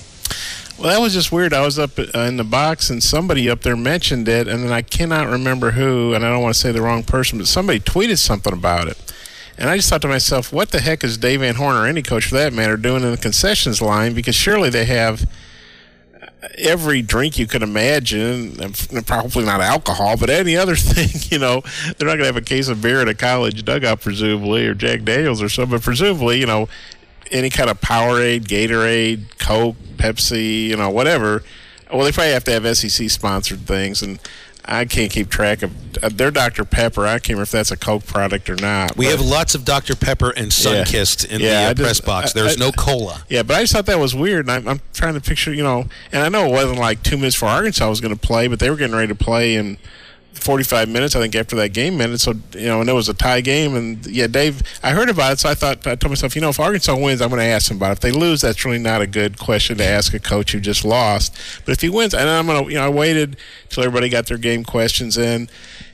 [0.78, 1.52] Well, that was just weird.
[1.52, 4.70] I was up uh, in the box and somebody up there mentioned it, and then
[4.70, 7.80] I cannot remember who, and I don't want to say the wrong person, but somebody
[7.80, 8.96] tweeted something about it.
[9.58, 12.00] And I just thought to myself, what the heck is Dave Van Horn or any
[12.00, 14.14] coach for that matter doing in the concessions line?
[14.14, 15.28] Because surely they have
[16.58, 18.54] every drink you could imagine,
[19.04, 21.60] probably not alcohol, but any other thing, you know,
[21.96, 24.74] they're not going to have a case of beer at a college dugout, presumably, or
[24.74, 26.68] Jack Daniels or something, but presumably, you know,
[27.30, 31.42] any kind of Powerade, Gatorade, Coke, Pepsi, you know, whatever.
[31.92, 34.18] Well, they probably have to have SEC sponsored things, and
[34.64, 35.72] I can't keep track of
[36.04, 37.06] uh, their Dr Pepper.
[37.06, 38.96] I can't remember if that's a Coke product or not.
[38.96, 39.96] We have lots of Dr.
[39.96, 42.32] Pepper and Sunkist in the uh, just- press box.
[42.34, 43.24] There's I- no cola.
[43.30, 45.62] Yeah, but I just thought that was weird, and I'm, I'm trying to picture, you
[45.62, 48.48] know, and I know it wasn't like two minutes for Arkansas was going to play,
[48.48, 49.78] but they were getting ready to play in
[50.38, 52.20] 45 minutes, I think, after that game ended.
[52.20, 55.32] So, you know, and it was a tie game, and yeah, Dave, I heard about
[55.32, 57.46] it, so I thought, I told myself, you know, if Arkansas wins, I'm going to
[57.46, 57.92] ask him about it.
[57.92, 60.84] If they lose, that's really not a good question to ask a coach who just
[60.84, 61.36] lost.
[61.64, 63.36] But if he wins, and I'm going to, you know, I waited
[63.68, 65.48] till everybody got their game questions in,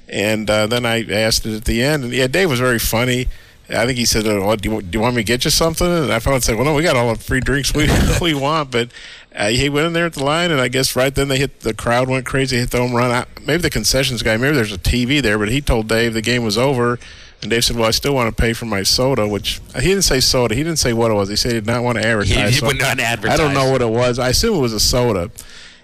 [0.09, 3.29] and uh, then I asked it at the end, and yeah, Dave was very funny.
[3.71, 5.87] I think he said, oh, do, you, "Do you want me to get you something?"
[5.87, 7.89] And I probably said, "Well, no, we got all the free drinks we
[8.21, 8.91] we want." But
[9.35, 11.61] uh, he went in there at the line, and I guess right then they hit
[11.61, 13.11] the crowd went crazy, hit the home run.
[13.11, 16.21] I, maybe the concessions guy, maybe there's a TV there, but he told Dave the
[16.23, 16.99] game was over,
[17.41, 19.89] and Dave said, "Well, I still want to pay for my soda," which uh, he
[19.89, 20.55] didn't say soda.
[20.55, 21.31] He didn't say what it was.
[21.31, 22.53] He said he did not want to advertise.
[22.55, 23.41] he So would not advertise.
[23.41, 24.19] I don't know what it was.
[24.19, 25.31] I assume it was a soda.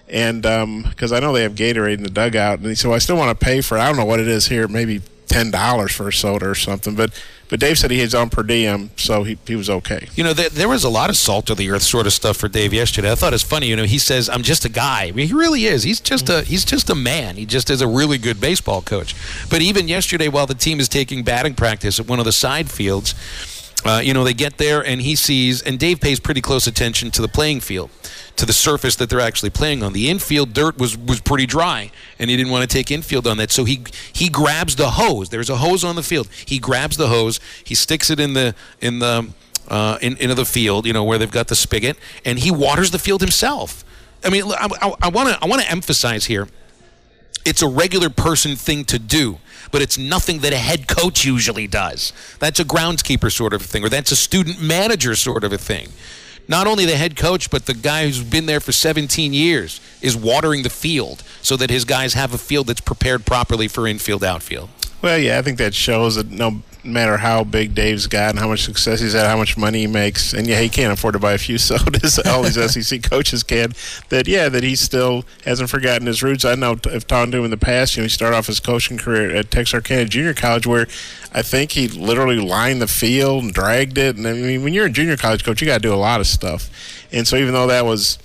[0.07, 0.41] And
[0.89, 3.15] because I know they have Gatorade in the dugout, and he said, well, "I still
[3.15, 3.77] want to pay for.
[3.77, 3.81] it.
[3.81, 4.67] I don't know what it is here.
[4.67, 7.11] Maybe ten dollars for a soda or something." But
[7.51, 10.07] but Dave said he has on per diem, so he he was okay.
[10.15, 12.37] You know, there, there was a lot of salt of the earth sort of stuff
[12.37, 13.11] for Dave yesterday.
[13.11, 13.67] I thought it's funny.
[13.67, 15.83] You know, he says, "I'm just a guy." I mean, he really is.
[15.83, 17.35] He's just a he's just a man.
[17.35, 19.13] He just is a really good baseball coach.
[19.49, 22.71] But even yesterday, while the team is taking batting practice at one of the side
[22.71, 23.15] fields,
[23.83, 27.11] uh, you know, they get there and he sees, and Dave pays pretty close attention
[27.11, 27.89] to the playing field,
[28.35, 29.93] to the surface that they're actually playing on.
[29.93, 33.37] The infield dirt was was pretty dry, and he didn't want to take infield on
[33.37, 33.51] that.
[33.51, 35.29] So he he grabs the hose.
[35.29, 36.27] There's a hose on the field.
[36.45, 37.39] He grabs the hose.
[37.63, 39.29] He sticks it in the in the
[39.67, 42.91] uh, in, into the field, you know, where they've got the spigot, and he waters
[42.91, 43.85] the field himself.
[44.23, 46.47] I mean, I want to I want to emphasize here
[47.45, 49.39] it's a regular person thing to do,
[49.71, 52.13] but it's nothing that a head coach usually does.
[52.39, 55.89] That's a groundskeeper sort of thing, or that's a student manager sort of a thing.
[56.51, 60.17] Not only the head coach, but the guy who's been there for 17 years is
[60.17, 64.21] watering the field so that his guys have a field that's prepared properly for infield
[64.21, 64.67] outfield.
[65.01, 68.47] Well, yeah, I think that shows that no matter how big Dave's got and how
[68.47, 71.19] much success he's had, how much money he makes, and yeah, he can't afford to
[71.19, 72.19] buy a few sodas.
[72.19, 73.73] all these SEC coaches can.
[74.09, 76.45] That yeah, that he still hasn't forgotten his roots.
[76.45, 78.59] I know if talking to him in the past, you know, he started off his
[78.59, 80.87] coaching career at Texarkana Junior College, where
[81.33, 84.17] I think he literally lined the field and dragged it.
[84.17, 86.19] And I mean, when you're a junior college coach, you got to do a lot
[86.19, 86.69] of stuff.
[87.11, 88.17] And so, even though that was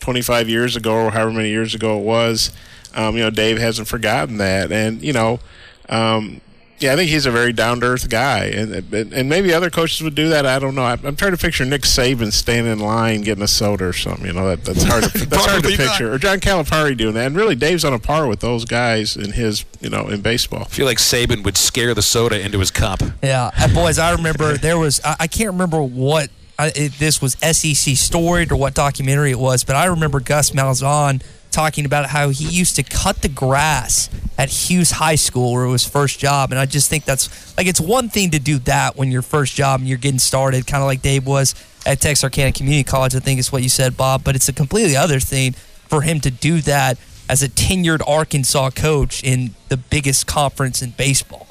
[0.00, 2.50] 25 years ago or however many years ago it was,
[2.94, 4.72] um, you know, Dave hasn't forgotten that.
[4.72, 5.40] And you know.
[5.88, 6.40] Um,
[6.80, 9.68] yeah, I think he's a very down to earth guy, and, and and maybe other
[9.70, 10.46] coaches would do that.
[10.46, 10.84] I don't know.
[10.84, 14.26] I'm, I'm trying to picture Nick Saban standing in line getting a soda or something.
[14.26, 15.04] You know, that, that's hard.
[15.04, 15.90] To, that's hard to Probably not.
[15.90, 16.12] picture.
[16.12, 17.26] Or John Calipari doing that.
[17.26, 20.62] And really, Dave's on a par with those guys in his, you know, in baseball.
[20.62, 23.02] I feel like Saban would scare the soda into his cup.
[23.22, 27.20] Yeah, uh, boys, I remember there was, I, I can't remember what I, if this
[27.22, 32.06] was SEC storied or what documentary it was, but I remember Gus Malzahn talking about
[32.06, 34.08] how he used to cut the grass
[34.38, 36.50] at Hughes High School where it was first job.
[36.50, 39.54] And I just think that's like, it's one thing to do that when you're first
[39.54, 43.20] job and you're getting started, kind of like Dave was at Texarkana Community College, I
[43.20, 44.24] think is what you said, Bob.
[44.24, 48.70] But it's a completely other thing for him to do that as a tenured Arkansas
[48.70, 51.49] coach in the biggest conference in baseball.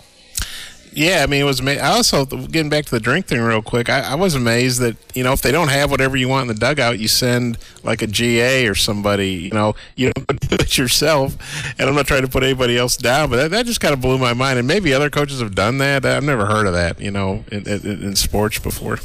[1.00, 1.66] Yeah, I mean, it was.
[1.66, 3.90] I also getting back to the drink thing real quick.
[3.90, 6.54] I, I was amazed that you know if they don't have whatever you want in
[6.54, 9.30] the dugout, you send like a GA or somebody.
[9.30, 11.38] You know, you don't do it yourself.
[11.80, 14.02] And I'm not trying to put anybody else down, but that, that just kind of
[14.02, 14.60] blew my mind.
[14.60, 16.06] And maybe other coaches have done that.
[16.06, 17.00] I've never heard of that.
[17.00, 19.00] You know, in, in, in sports before.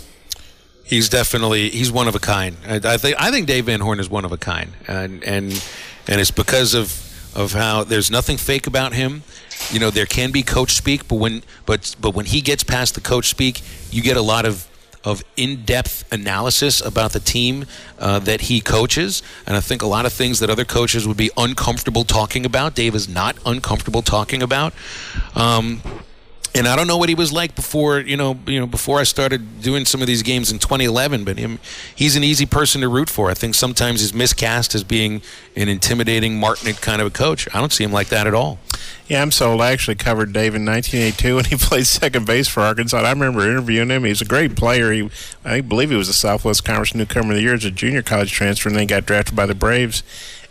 [0.83, 2.57] He's definitely he's one of a kind.
[2.67, 5.65] I, I think I think Dave Van Horn is one of a kind, and and
[6.09, 7.05] and it's because of
[7.37, 9.23] of how there's nothing fake about him.
[9.73, 12.95] You know, there can be coach speak, but when but but when he gets past
[12.95, 14.69] the coach speak, you get a lot of
[15.05, 17.67] of in-depth analysis about the team
[17.99, 21.17] uh, that he coaches, and I think a lot of things that other coaches would
[21.17, 22.75] be uncomfortable talking about.
[22.75, 24.73] Dave is not uncomfortable talking about.
[25.35, 25.83] Um,
[26.57, 29.03] and I don't know what he was like before, you know, you know, before I
[29.03, 31.25] started doing some of these games in 2011.
[31.25, 31.59] But him,
[31.95, 33.29] he's an easy person to root for.
[33.29, 35.21] I think sometimes he's miscast as being
[35.57, 37.49] an intimidating Martinet kind of a coach.
[37.53, 38.61] I don't see him like that at all.
[39.09, 39.61] Yeah, I'm sold.
[39.61, 42.99] I actually covered Dave in 1982 when he played second base for Arkansas.
[42.99, 44.05] I remember interviewing him.
[44.05, 44.93] He was a great player.
[44.93, 45.11] He,
[45.45, 48.33] I believe he was a Southwest Conference Newcomer of the Year as a junior college
[48.33, 50.05] transfer, and then got drafted by the Braves.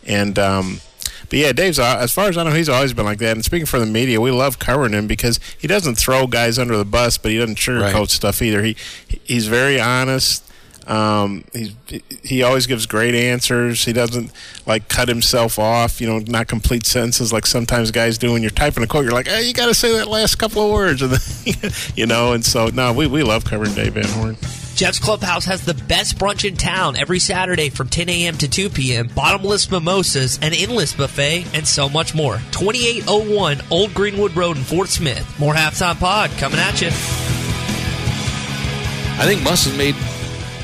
[0.06, 0.82] And um,
[1.30, 3.32] but yeah, Dave's uh, as far as I know, he's always been like that.
[3.36, 6.78] And speaking for the media, we love covering him because he doesn't throw guys under
[6.78, 8.10] the bus, but he doesn't sugarcoat Right.
[8.10, 8.64] stuff either.
[8.64, 8.76] He
[9.24, 10.44] he's very honest.
[10.86, 11.74] Um, he's,
[12.24, 13.86] he always gives great answers.
[13.86, 14.34] He doesn't
[14.66, 18.52] like cut himself off, you know, not complete sentences like sometimes guys do when you're
[18.52, 19.06] typing a quote.
[19.06, 22.06] You're like, hey, you got to say that last couple of words, and then, you
[22.06, 22.34] know.
[22.34, 24.36] And so, no, we, we love covering Dave Van Horn.
[24.76, 28.38] Jeff's Clubhouse has the best brunch in town every Saturday from 10 a.m.
[28.40, 29.08] to 2 p.m.
[29.16, 32.38] Bottomless mimosas, an endless buffet, and so much more.
[32.52, 35.40] 2801 Old Greenwood Road in Fort Smith.
[35.40, 36.88] More halftime pod coming at you.
[39.16, 39.96] I think Muss has made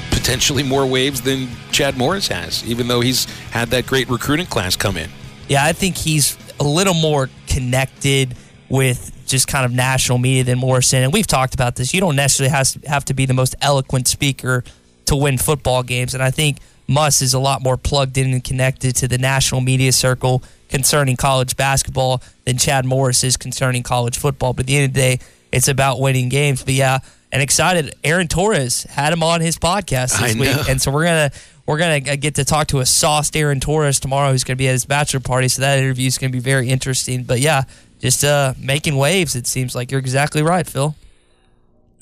[0.10, 4.76] potentially more waves than Chad Morris has, even though he's had that great recruiting class
[4.76, 5.10] come in.
[5.48, 8.36] Yeah, I think he's a little more connected
[8.70, 11.04] with just kind of national media than Morrison.
[11.04, 11.94] And we've talked about this.
[11.94, 14.64] You don't necessarily has have to be the most eloquent speaker
[15.06, 16.14] to win football games.
[16.14, 19.62] And I think Muss is a lot more plugged in and connected to the national
[19.62, 24.54] media circle concerning college basketball than Chad Morris is concerning college football.
[24.54, 25.20] But at the end of the day,
[25.52, 26.64] it's about winning games.
[26.64, 27.00] But yeah,
[27.32, 27.96] and excited.
[28.04, 31.32] Aaron Torres had him on his podcast this week, and so we're gonna
[31.66, 34.68] we're gonna uh, get to talk to a sauced Aaron Torres tomorrow, who's gonna be
[34.68, 35.48] at his bachelor party.
[35.48, 37.24] So that interview is gonna be very interesting.
[37.24, 37.64] But yeah,
[38.00, 39.36] just uh, making waves.
[39.36, 40.96] It seems like you're exactly right, Phil.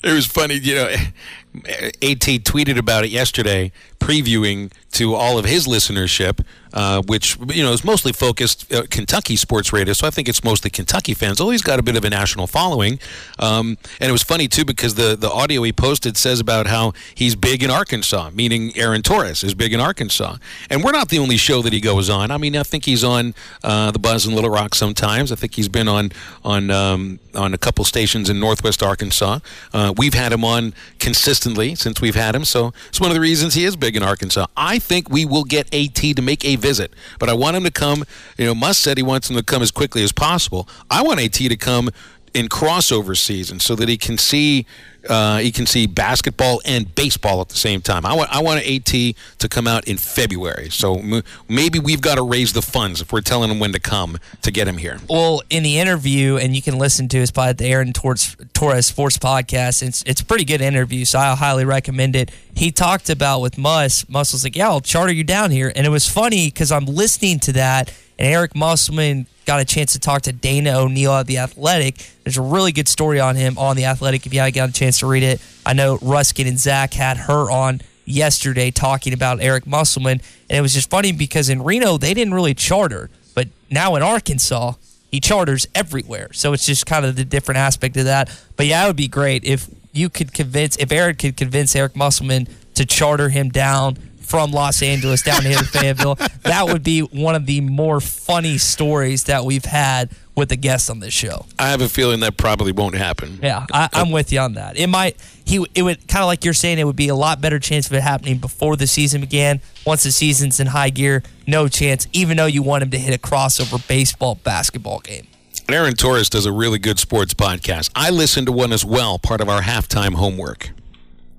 [0.02, 0.88] It was funny, you know.
[0.88, 7.72] AT tweeted about it yesterday, previewing to all of his listenership, uh, which you know
[7.72, 9.92] is mostly focused uh, Kentucky sports radio.
[9.92, 11.40] So I think it's mostly Kentucky fans.
[11.40, 12.98] Although he's got a bit of a national following,
[13.38, 16.92] um, and it was funny too because the the audio he posted says about how
[17.14, 20.36] he's big in Arkansas, meaning Aaron Torres is big in Arkansas.
[20.70, 22.30] And we're not the only show that he goes on.
[22.30, 25.32] I mean, I think he's on uh, the Buzz in Little Rock sometimes.
[25.32, 26.12] I think he's been on
[26.44, 29.38] on um, on a couple stations in Northwest Arkansas.
[29.72, 33.20] Uh, we've had him on consistently since we've had him, so it's one of the
[33.20, 34.46] reasons he is big in Arkansas.
[34.56, 37.70] I think we will get AT to make a visit, but I want him to
[37.70, 38.04] come.
[38.36, 40.68] You know, Muss said he wants him to come as quickly as possible.
[40.90, 41.90] I want AT to come
[42.38, 44.64] in crossover season so that he can see
[45.08, 48.04] uh, he can see basketball and baseball at the same time.
[48.04, 50.70] I want I want AT to come out in February.
[50.70, 53.80] So m- maybe we've got to raise the funds if we're telling him when to
[53.80, 54.98] come to get him here.
[55.08, 58.86] Well, in the interview, and you can listen to his by the Aaron Torres, Torres
[58.86, 59.82] Sports Podcast.
[59.82, 62.30] It's it's a pretty good interview, so I highly recommend it.
[62.54, 64.08] He talked about with Muss.
[64.08, 66.86] Muss was like, "Yeah, I'll charter you down here," and it was funny because I'm
[66.86, 71.26] listening to that, and Eric Musselman got a chance to talk to Dana O'Neill at
[71.26, 71.96] The Athletic.
[72.24, 74.72] There's a really good story on him on The Athletic if you haven't got a
[74.72, 75.40] chance to read it.
[75.64, 80.60] I know Ruskin and Zach had her on yesterday talking about Eric Musselman, and it
[80.60, 84.74] was just funny because in Reno, they didn't really charter, but now in Arkansas,
[85.10, 86.28] he charters everywhere.
[86.32, 88.28] So it's just kind of the different aspect of that.
[88.56, 91.96] But yeah, it would be great if you could convince, if Eric could convince Eric
[91.96, 93.96] Musselman to charter him down
[94.28, 96.16] from Los Angeles down here to Fayetteville.
[96.42, 100.90] That would be one of the more funny stories that we've had with the guests
[100.90, 101.46] on this show.
[101.58, 103.40] I have a feeling that probably won't happen.
[103.42, 104.76] Yeah, I, am with you on that.
[104.76, 105.16] It might.
[105.44, 105.66] He.
[105.74, 106.78] It would kind of like you're saying.
[106.78, 109.60] It would be a lot better chance of it happening before the season began.
[109.86, 112.06] Once the season's in high gear, no chance.
[112.12, 115.26] Even though you want him to hit a crossover baseball basketball game.
[115.70, 117.90] Aaron Torres does a really good sports podcast.
[117.94, 120.70] I listen to one as well, part of our halftime homework.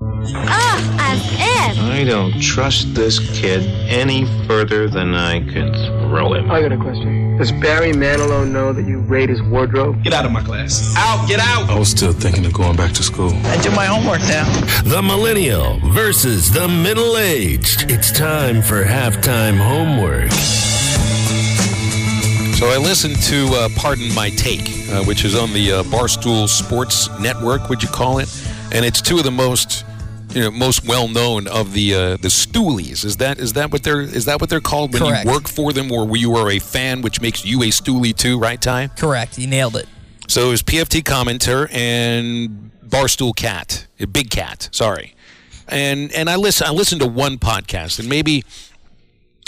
[0.02, 1.84] Ah, as if.
[1.84, 6.50] I don't trust this kid any further than I can throw him.
[6.50, 7.38] I got a question.
[7.38, 10.02] Does Barry Manilow know that you raid his wardrobe?
[10.04, 10.94] Get out of my class.
[10.98, 11.70] Out, get out!
[11.70, 13.32] I was still thinking of going back to school.
[13.46, 14.46] I do my homework now.
[14.84, 17.92] The millennial versus the middle aged.
[17.92, 20.32] It's time for halftime homework.
[22.58, 26.48] So I listened to uh, Pardon My Take, uh, which is on the uh, Barstool
[26.48, 28.28] Sports Network, would you call it?
[28.72, 29.86] And it's two of the most
[30.34, 33.04] you know most well known of the uh, the stoolies.
[33.04, 35.26] Is that is that what they're is that what they're called when Correct.
[35.26, 38.40] you work for them or you are a fan, which makes you a stoolie too,
[38.40, 38.88] right, Tye?
[38.96, 39.38] Correct.
[39.38, 39.88] You nailed it.
[40.28, 44.70] So it was PFT commenter and Barstool Cat, Big Cat.
[44.72, 45.16] Sorry,
[45.68, 48.44] and and I listen I listened to one podcast and maybe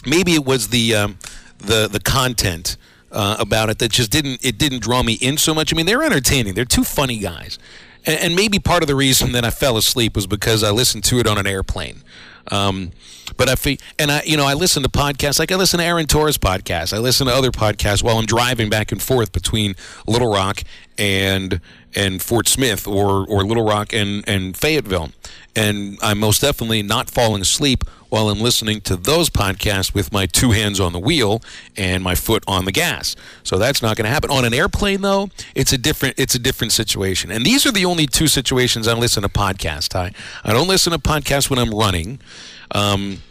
[0.05, 1.17] maybe it was the um,
[1.59, 2.77] the the content.
[3.13, 5.73] Uh, about it that just didn't it didn't draw me in so much.
[5.73, 6.53] I mean, they're entertaining.
[6.53, 7.59] They're two funny guys,
[8.05, 11.03] and, and maybe part of the reason that I fell asleep was because I listened
[11.05, 12.03] to it on an airplane.
[12.49, 12.91] Um,
[13.37, 15.85] but I feel, and I, you know, I listen to podcasts like I listen to
[15.85, 16.93] Aaron Torres podcast.
[16.93, 19.75] I listen to other podcasts while I'm driving back and forth between
[20.07, 20.61] Little Rock
[20.97, 21.61] and
[21.95, 25.11] and Fort Smith or or Little Rock and and Fayetteville,
[25.55, 30.25] and I'm most definitely not falling asleep while I'm listening to those podcasts with my
[30.25, 31.41] two hands on the wheel
[31.77, 33.15] and my foot on the gas.
[33.43, 34.29] So that's not going to happen.
[34.29, 37.31] On an airplane, though, it's a different it's a different situation.
[37.31, 39.95] And these are the only two situations I listen to podcasts.
[39.95, 40.11] I
[40.43, 42.19] I don't listen to podcasts when I'm running.
[42.71, 43.21] Um,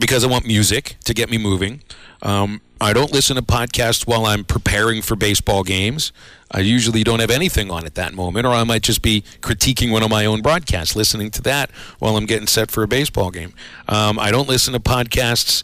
[0.00, 1.82] because I want music to get me moving.
[2.22, 6.12] Um, I don't listen to podcasts while I'm preparing for baseball games.
[6.50, 9.92] I usually don't have anything on at that moment, or I might just be critiquing
[9.92, 13.30] one of my own broadcasts, listening to that while I'm getting set for a baseball
[13.30, 13.52] game.
[13.86, 15.62] Um, I don't listen to podcasts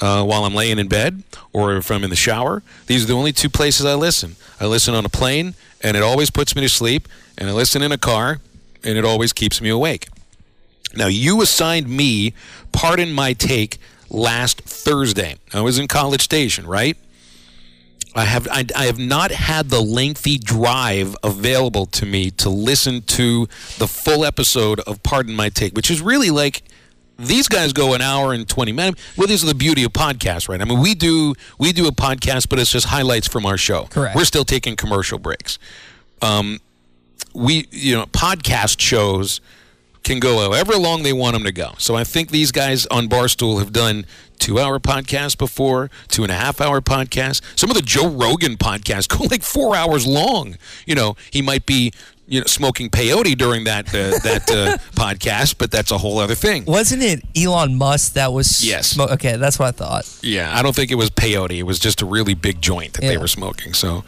[0.00, 2.62] uh, while I'm laying in bed or if I'm in the shower.
[2.86, 4.36] These are the only two places I listen.
[4.60, 7.08] I listen on a plane, and it always puts me to sleep,
[7.38, 8.40] and I listen in a car,
[8.84, 10.08] and it always keeps me awake.
[10.94, 12.34] Now, you assigned me
[12.72, 13.78] Pardon My Take
[14.10, 15.36] last Thursday.
[15.52, 16.96] I was in College Station, right?
[18.14, 23.02] I have I, I, have not had the lengthy drive available to me to listen
[23.02, 23.46] to
[23.78, 26.62] the full episode of Pardon My Take, which is really like
[27.18, 29.02] these guys go an hour and 20 minutes.
[29.16, 30.60] Well this is the beauty of podcasts right?
[30.60, 33.84] I mean we do we do a podcast but it's just highlights from our show.
[33.84, 34.16] Correct.
[34.16, 35.58] We're still taking commercial breaks.
[36.22, 36.60] Um,
[37.34, 39.40] we you know podcast shows
[40.02, 41.72] can go however long they want them to go.
[41.78, 44.06] So i think these guys on barstool have done
[44.38, 47.40] two hour podcasts before two and a half hour podcasts.
[47.58, 50.56] Some of the joe rogan podcasts go like four hours long.
[50.86, 51.92] You know he might be
[52.28, 56.34] you know, smoking peyote during that uh, that uh, podcast, but that's a whole other
[56.34, 56.64] thing.
[56.66, 58.64] Wasn't it Elon Musk that was?
[58.64, 58.94] Yes.
[58.94, 60.18] Smo- okay, that's what I thought.
[60.22, 61.56] Yeah, I don't think it was peyote.
[61.56, 63.10] It was just a really big joint that yeah.
[63.10, 63.72] they were smoking.
[63.72, 64.04] So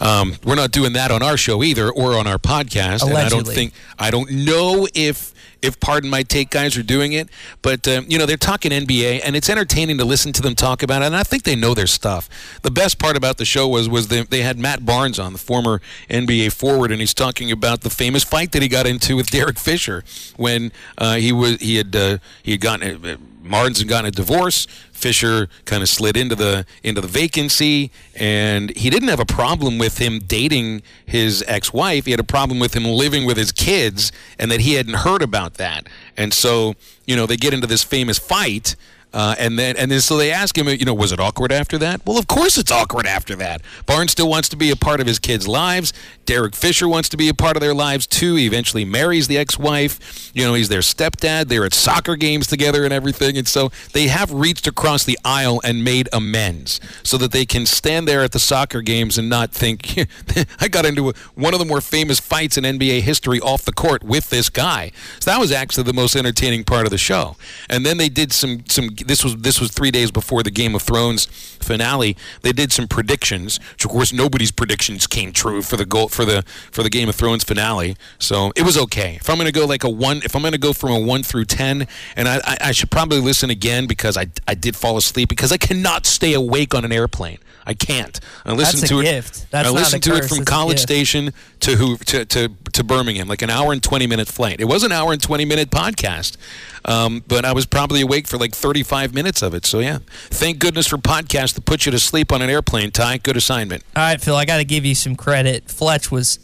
[0.00, 3.02] um, we're not doing that on our show either, or on our podcast.
[3.02, 3.08] Allegedly.
[3.08, 5.34] And I don't think I don't know if
[5.66, 7.28] if Pardon My Take guys are doing it.
[7.62, 10.82] But, um, you know, they're talking NBA, and it's entertaining to listen to them talk
[10.82, 12.28] about it, and I think they know their stuff.
[12.62, 15.38] The best part about the show was, was they, they had Matt Barnes on, the
[15.38, 19.30] former NBA forward, and he's talking about the famous fight that he got into with
[19.30, 20.04] Derek Fisher
[20.36, 23.16] when uh, he was he had uh, he had gotten uh,
[23.46, 24.66] Martins had gotten a divorce.
[24.92, 29.78] Fisher kind of slid into the into the vacancy, and he didn't have a problem
[29.78, 32.06] with him dating his ex-wife.
[32.06, 35.22] He had a problem with him living with his kids, and that he hadn't heard
[35.22, 35.86] about that.
[36.16, 36.74] And so,
[37.06, 38.74] you know, they get into this famous fight.
[39.16, 41.78] Uh, and then, and then, so they ask him, you know, was it awkward after
[41.78, 42.04] that?
[42.04, 43.62] Well, of course it's awkward after that.
[43.86, 45.94] Barnes still wants to be a part of his kids' lives.
[46.26, 48.34] Derek Fisher wants to be a part of their lives too.
[48.34, 50.30] He eventually marries the ex-wife.
[50.34, 51.48] You know, he's their stepdad.
[51.48, 53.38] They're at soccer games together and everything.
[53.38, 57.64] And so they have reached across the aisle and made amends so that they can
[57.64, 59.98] stand there at the soccer games and not think,
[60.60, 63.72] I got into a, one of the more famous fights in NBA history off the
[63.72, 64.92] court with this guy.
[65.20, 67.36] So that was actually the most entertaining part of the show.
[67.70, 70.74] And then they did some some this was this was three days before the Game
[70.74, 71.26] of Thrones
[71.60, 72.16] finale.
[72.42, 76.24] They did some predictions, which of course nobody's predictions came true for the goal for
[76.24, 77.96] the for the Game of Thrones finale.
[78.18, 79.16] So it was okay.
[79.16, 81.46] If I'm to go like a one, if I'm to go from a one through
[81.46, 81.86] ten,
[82.16, 85.52] and I, I, I should probably listen again because I I did fall asleep because
[85.52, 87.38] I cannot stay awake on an airplane.
[87.66, 88.18] I can't.
[88.44, 89.04] I listened That's to a it.
[89.04, 89.50] Gift.
[89.50, 90.26] That's I listened to curse.
[90.26, 90.78] it from It's College.
[90.78, 94.60] Station to who to, to to Birmingham, like an hour and twenty minute flight.
[94.60, 96.36] It was an hour and twenty minute podcast,
[96.84, 99.66] um, but I was probably awake for like thirty five minutes of it.
[99.66, 99.98] So yeah,
[100.30, 102.92] thank goodness for podcasts that put you to sleep on an airplane.
[102.92, 103.82] Tye, good assignment.
[103.96, 105.68] All right, Phil, I got to give you some credit.
[105.68, 106.38] Fletch was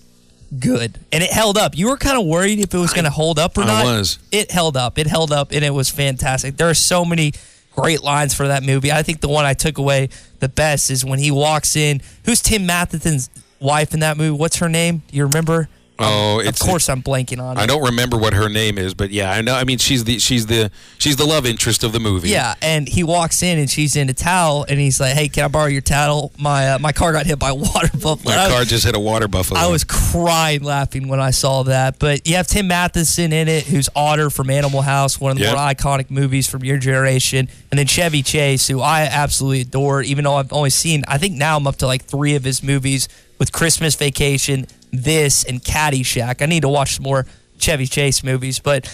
[0.59, 1.77] good, and it held up.
[1.77, 3.85] You were kind of worried if it was going to hold up or I not.
[3.85, 4.19] was.
[4.33, 4.99] It held up.
[4.99, 6.57] It held up, and it was fantastic.
[6.57, 7.33] There are so many
[7.75, 8.93] great lines for that movie.
[8.93, 10.11] I think the one I took away
[10.43, 12.03] the best is when he walks in.
[12.25, 13.31] Who's Tim Matheson's
[13.61, 14.37] wife in that movie?
[14.37, 15.03] What's her name?
[15.07, 15.69] Do you remember?
[16.05, 17.61] Oh, of course I'm blanking on it.
[17.61, 19.55] I don't remember what her name is, but yeah, I know.
[19.55, 22.31] I mean, she's the she's the she's the love interest of the movie.
[22.31, 25.45] Yeah, and he walks in and she's in a towel, and he's like, "Hey, can
[25.45, 26.33] I borrow your towel?
[26.39, 28.85] My uh, my car got hit by a water buffalo." My I was- car just
[28.85, 29.61] hit a water buffalo.
[29.61, 31.99] I was crying laughing when I saw that.
[31.99, 35.45] But you have Tim Matheson in it, who's Otter from Animal House, one of the
[35.45, 35.55] Yep.
[35.57, 37.49] more iconic movies from your generation.
[37.71, 41.35] And then Chevy Chase, who I absolutely adore, even though I've only seen, I think
[41.37, 46.43] now I'm up to like three of his movies with Christmas Vacation, this, and Caddyshack.
[46.43, 47.27] I need to watch some more
[47.59, 48.59] Chevy Chase movies.
[48.59, 48.87] But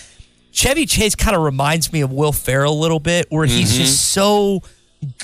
[0.53, 3.77] Chevy Chase kind of reminds me of Will Ferrell a little bit, where he's Mhm.
[3.77, 4.63] just so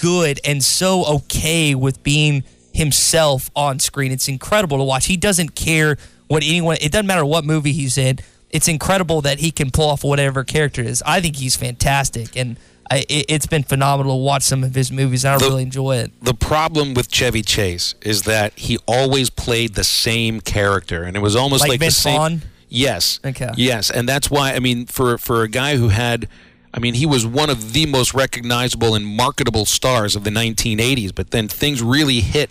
[0.01, 4.12] good and so okay with being himself on screen.
[4.12, 5.07] It's incredible to watch.
[5.07, 5.97] He doesn't care
[6.27, 8.18] what anyone, it doesn't matter what movie he's in.
[8.51, 11.03] It's incredible that he can pull off whatever character it is.
[11.05, 12.37] I think he's fantastic.
[12.37, 12.57] And
[12.91, 15.24] I, it, it's been phenomenal to watch some of his movies.
[15.24, 16.12] I The- really enjoy it.
[16.22, 21.20] the problem with Chevy Chase is that he always played the same character, and it
[21.20, 22.16] was almost Like like, the same.
[22.16, 22.43] Vaughn?
[22.68, 23.20] Yes.
[23.24, 23.51] Okay.
[23.57, 26.28] Yes, and that's why I mean, for for a guy who had,
[26.72, 31.14] I mean, he was one of the most recognizable and marketable stars of the 1980s,
[31.14, 32.51] but then things really hit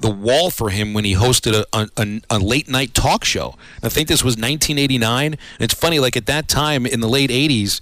[0.00, 3.56] the wall for him when he hosted a, a, a, a late night talk show.
[3.82, 5.32] I think this was 1989.
[5.32, 7.80] And it's funny, like at that time in the late 80s,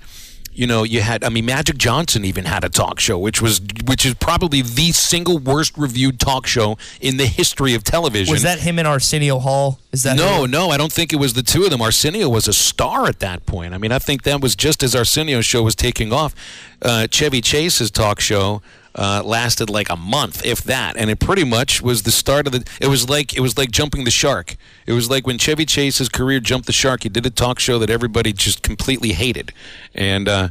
[0.57, 3.61] you know, you had I mean Magic Johnson even had a talk show, which was
[3.85, 8.33] which is probably the single worst reviewed talk show in the history of television.
[8.33, 9.79] Was that him and Arsenio Hall?
[9.93, 11.83] Is that no, who- no, I don't think it was the two of them.
[11.83, 13.75] Arsenio was a star at that point.
[13.75, 16.35] I mean, I think that was just as Arsenio's show was taking off.
[16.83, 18.63] Uh, Chevy Chase's talk show
[18.97, 22.53] uh, lasted like a month, if that, and it pretty much was the start of
[22.53, 22.65] the.
[22.81, 24.57] It was like it was like jumping the shark.
[24.87, 27.03] It was like when Chevy Chase's career jumped the shark.
[27.03, 29.53] He did a talk show that everybody just completely hated,
[29.95, 30.29] and.
[30.29, 30.49] Uh,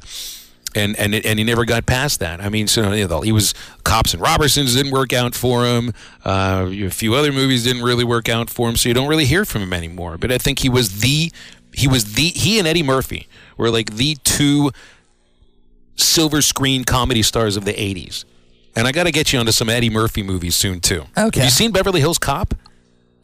[0.77, 2.41] and and it, and he never got past that.
[2.41, 3.53] I mean, so you know, he was
[3.85, 5.93] Cops and Robbersons didn't work out for him.
[6.25, 9.23] Uh, a few other movies didn't really work out for him, so you don't really
[9.23, 10.17] hear from him anymore.
[10.17, 11.31] But I think he was the
[11.71, 14.71] He was the he and Eddie Murphy were like the two
[15.95, 18.25] silver screen comedy stars of the 80s.
[18.75, 21.05] And I got to get you onto some Eddie Murphy movies soon too.
[21.17, 21.39] Okay.
[21.39, 22.53] Have you seen Beverly Hills Cop?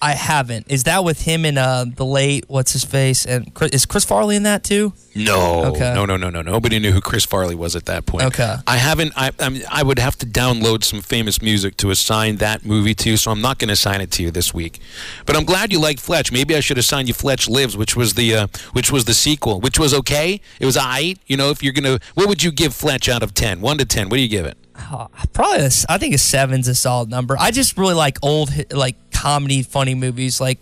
[0.02, 0.66] I haven't.
[0.72, 4.04] Is that with him and uh, the late what's his face and Chris, is Chris
[4.04, 4.94] Farley in that too?
[5.14, 5.94] No, Okay.
[5.94, 6.42] no, no, no, no.
[6.42, 8.26] Nobody knew who Chris Farley was at that point.
[8.28, 8.56] Okay.
[8.66, 9.12] I haven't.
[9.16, 12.96] I I, mean, I would have to download some famous music to assign that movie
[12.96, 14.80] to you, so I'm not going to assign it to you this week.
[15.26, 16.32] But I'm glad you liked Fletch.
[16.32, 19.60] Maybe I should assign you Fletch Lives, which was the uh, which was the sequel,
[19.60, 20.40] which was okay.
[20.60, 21.18] It was aight.
[21.28, 23.60] You know, if you're gonna, what would you give Fletch out of ten?
[23.62, 24.08] One to ten.
[24.10, 24.58] What do you give it?
[24.94, 27.36] Oh, probably, a I think a seven's a solid number.
[27.38, 30.42] I just really like old, like comedy, funny movies.
[30.42, 30.58] Like,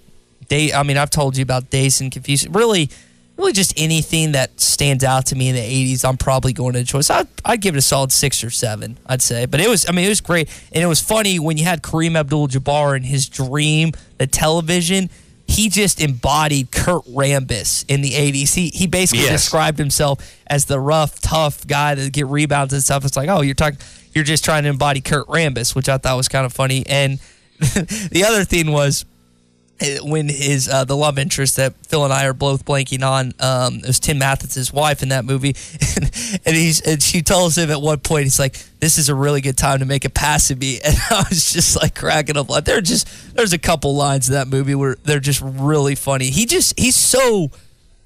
[0.47, 0.73] day.
[0.73, 2.53] I mean, I've told you about Dazed and Confused.
[2.53, 2.89] Really,
[3.37, 6.03] really, just anything that stands out to me in the '80s.
[6.07, 7.09] I'm probably going to choice.
[7.09, 8.97] I'd, I'd give it a solid six or seven.
[9.05, 9.87] I'd say, but it was.
[9.87, 13.03] I mean, it was great, and it was funny when you had Kareem Abdul-Jabbar in
[13.03, 15.09] his dream, the television.
[15.47, 18.53] He just embodied Kurt Rambis in the '80s.
[18.53, 19.31] He he basically Yes.
[19.41, 23.03] described himself as the rough, tough guy that get rebounds and stuff.
[23.03, 23.79] It's like, oh, you're talking,
[24.13, 26.85] you're just trying to embody Kurt Rambis, which I thought was kind of funny.
[26.85, 27.19] And
[28.11, 29.05] the other thing was
[29.81, 33.33] eh, when his uh, the love interest that Phil and I are both blanking on,
[33.39, 35.55] um, it was Tim Mathis's wife in that movie,
[36.45, 39.41] and he's and she tells him at one point, he's like, "This is a really
[39.41, 42.47] good time to make a pass at me," and I was just like cracking up.
[42.63, 46.29] There just there's a couple lines in that movie where they're just really funny.
[46.29, 47.51] He just he's so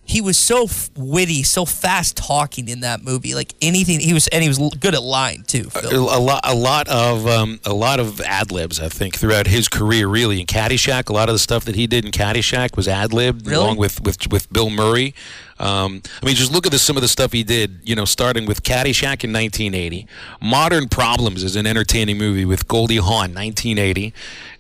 [0.06, 3.34] he was so f- witty, so fast talking in that movie.
[3.36, 5.70] Like anything, he was and he was l- good at lying too.
[5.76, 6.04] A, Phil.
[6.16, 8.80] a lot, a lot of, um, a lot of ad libs.
[8.82, 10.42] I think throughout his career, really.
[10.42, 13.48] In Caddyshack, a lot of the stuff that he did in Caddyshack was ad libbed,
[13.48, 13.64] Really?
[13.64, 15.16] along with with with Bill Murray.
[15.60, 17.80] Um, I mean, just look at the, some of the stuff he did.
[17.84, 20.06] You know, starting with Caddyshack in 1980,
[20.42, 24.14] Modern Problems is an entertaining movie with Goldie Hawn, 1980,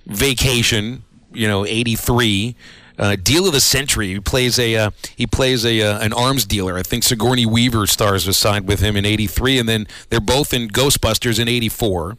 [0.06, 2.56] Vacation, you know, 83.
[2.98, 4.14] Uh, Deal of the Century.
[4.14, 6.78] He plays a uh, he plays a uh, an arms dealer.
[6.78, 10.68] I think Sigourney Weaver stars aside with him in '83, and then they're both in
[10.68, 12.18] Ghostbusters in '84.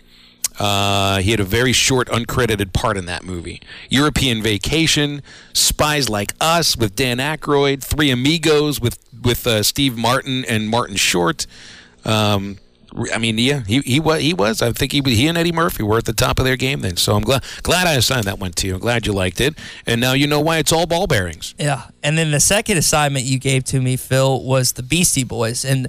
[0.58, 3.60] Uh, he had a very short, uncredited part in that movie.
[3.88, 5.20] European Vacation,
[5.52, 10.96] Spies Like Us with Dan Aykroyd, Three Amigos with with uh, Steve Martin and Martin
[10.96, 11.46] Short.
[12.04, 12.58] Um,
[13.12, 14.62] I mean, yeah, he, he was he was.
[14.62, 16.96] I think he he and Eddie Murphy were at the top of their game then.
[16.96, 18.74] So I'm glad glad I assigned that one to you.
[18.74, 21.54] I'm glad you liked it, and now you know why it's all ball bearings.
[21.58, 21.86] Yeah.
[22.02, 25.64] And then the second assignment you gave to me, Phil, was the Beastie Boys.
[25.64, 25.88] And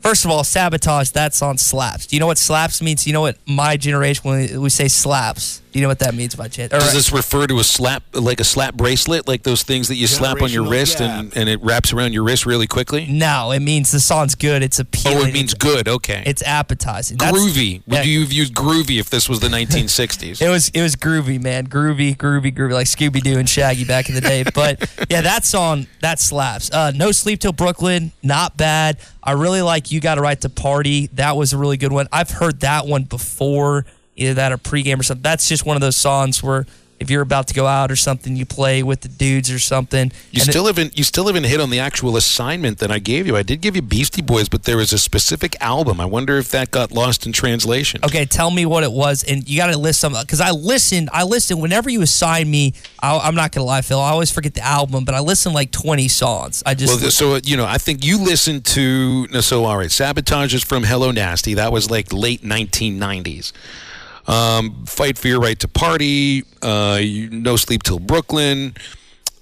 [0.00, 2.06] first of all, sabotage, that song slaps.
[2.06, 3.06] Do you know what slaps means?
[3.06, 6.14] You know what my generation, when we- we say slaps, do you know what that
[6.14, 6.72] means by chance?
[6.72, 9.96] Or- Does this refer to a slap, like a slap bracelet, like those things that
[9.96, 13.06] you slap on your Generational wrist and, and it wraps around your wrist really quickly?
[13.08, 14.62] no, it means the song's good.
[14.62, 15.18] It's appealing.
[15.18, 15.86] Oh, it means good.
[15.86, 16.22] Okay.
[16.26, 17.18] It's appetizing.
[17.18, 17.82] That's- groovy.
[17.86, 18.02] Would yeah.
[18.02, 20.40] you have used groovy if this was the 1960s?
[20.40, 21.66] It was it was groovy, man.
[21.68, 24.44] Groovy, groovy, groovy, like Scooby Doo and Shaggy back in the day.
[24.54, 26.70] But yeah, that song that slaps.
[26.72, 28.96] Uh, no sleep till Brooklyn, not bad.
[29.28, 31.08] I really like you got a right to party.
[31.08, 32.08] That was a really good one.
[32.10, 33.84] I've heard that one before,
[34.16, 35.22] either that or pregame or something.
[35.22, 36.64] That's just one of those songs where
[37.00, 40.12] if you're about to go out or something, you play with the dudes or something.
[40.30, 42.98] You And it- still haven't you still haven't hit on the actual assignment that I
[42.98, 43.36] gave you.
[43.36, 46.00] I did give you Beastie Boys, but there was a specific album.
[46.00, 48.00] I wonder if that got lost in translation.
[48.04, 51.10] Okay, tell me what it was, and you got to list some because I listened.
[51.12, 52.74] I listened whenever you assign me.
[53.00, 54.00] I, I'm not gonna lie, Phil.
[54.00, 56.62] I always forget the album, but I listened like 20 songs.
[56.66, 59.90] I just well, so you know, I think you listened to so all right.
[59.90, 61.54] Sabotage is from Hello Nasty.
[61.54, 63.52] That was like late 1990s.
[64.28, 66.44] Um, Fight for your right to party.
[66.62, 68.74] Uh, you, no sleep till Brooklyn.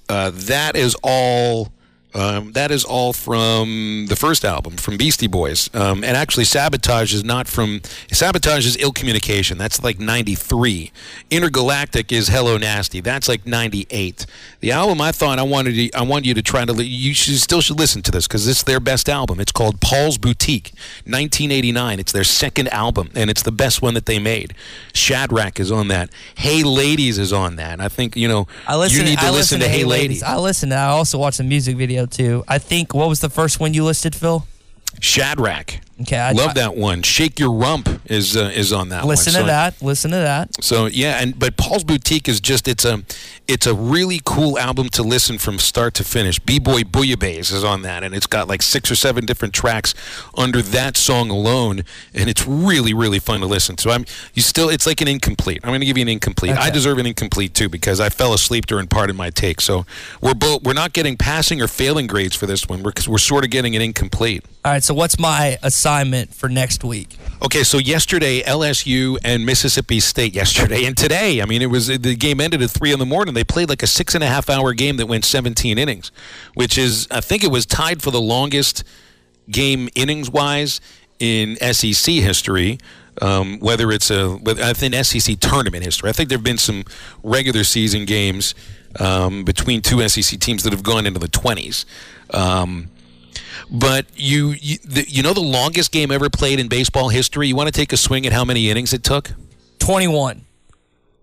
[0.08, 1.72] Uh, that is all.
[2.16, 5.68] Um, that is all from the first album from Beastie Boys.
[5.74, 7.82] Um, and actually, Sabotage is not from.
[8.10, 9.58] Sabotage is Ill Communication.
[9.58, 10.92] That's like 93.
[11.30, 13.00] Intergalactic is Hello Nasty.
[13.00, 14.24] That's like 98.
[14.60, 16.72] The album I thought I wanted to, I want you to try to.
[16.82, 19.38] You should, still should listen to this because it's their best album.
[19.38, 20.72] It's called Paul's Boutique,
[21.04, 22.00] 1989.
[22.00, 24.54] It's their second album, and it's the best one that they made.
[24.94, 26.08] Shadrach is on that.
[26.34, 27.78] Hey Ladies is on that.
[27.78, 29.00] I think, you know, I listen.
[29.00, 30.22] you need to I listen, to Hey Ladies.
[30.22, 30.72] I listened.
[30.72, 32.44] I also watched the music video too.
[32.48, 34.46] I think what was the first one you listed, Phil?
[35.00, 35.80] Shadrach.
[36.02, 37.00] Okay, I Love that one.
[37.02, 39.08] Shake Your Rump is uh, is on that one.
[39.08, 39.80] Listen So- to that.
[39.80, 40.62] Listen to that.
[40.62, 43.02] So yeah, and but Paul's Boutique is just it's a
[43.48, 46.38] it's a really cool album to listen from start to finish.
[46.38, 49.94] B Boy Bouillabaisse is on that, and it's got like six or seven different tracks
[50.36, 51.82] under that song alone,
[52.12, 53.78] and it's really really fun to listen.
[53.78, 55.60] So I'm you still it's like an incomplete.
[55.64, 56.52] I'm going to give you an incomplete.
[56.58, 59.62] I deserve an incomplete too because I fell asleep during Pardon My Take.
[59.62, 59.86] So
[60.20, 62.82] we're both we're not getting passing or failing grades for this one.
[62.82, 64.44] We're we're sort of getting an incomplete.
[64.62, 64.84] All right.
[64.84, 65.85] So what's my assignment?
[65.86, 67.16] Assignment for next week.
[67.42, 71.40] Okay, so yesterday LSU and Mississippi State yesterday and today.
[71.40, 73.34] I mean, it was the game ended at three in the morning.
[73.34, 76.10] They played like a six and a half hour game that went 17 innings,
[76.54, 78.82] which is I think it was tied for the longest
[79.48, 80.80] game innings wise
[81.20, 82.78] in SEC history.
[83.22, 86.10] Um, whether it's a I think SEC tournament history.
[86.10, 86.84] I think there have been some
[87.22, 88.56] regular season games
[88.98, 91.84] um, between two SEC teams that have gone into the 20s.
[92.34, 92.90] Um,
[93.70, 97.48] but you you, the, you know the longest game ever played in baseball history.
[97.48, 99.32] You want to take a swing at how many innings it took?
[99.78, 100.44] Twenty-one.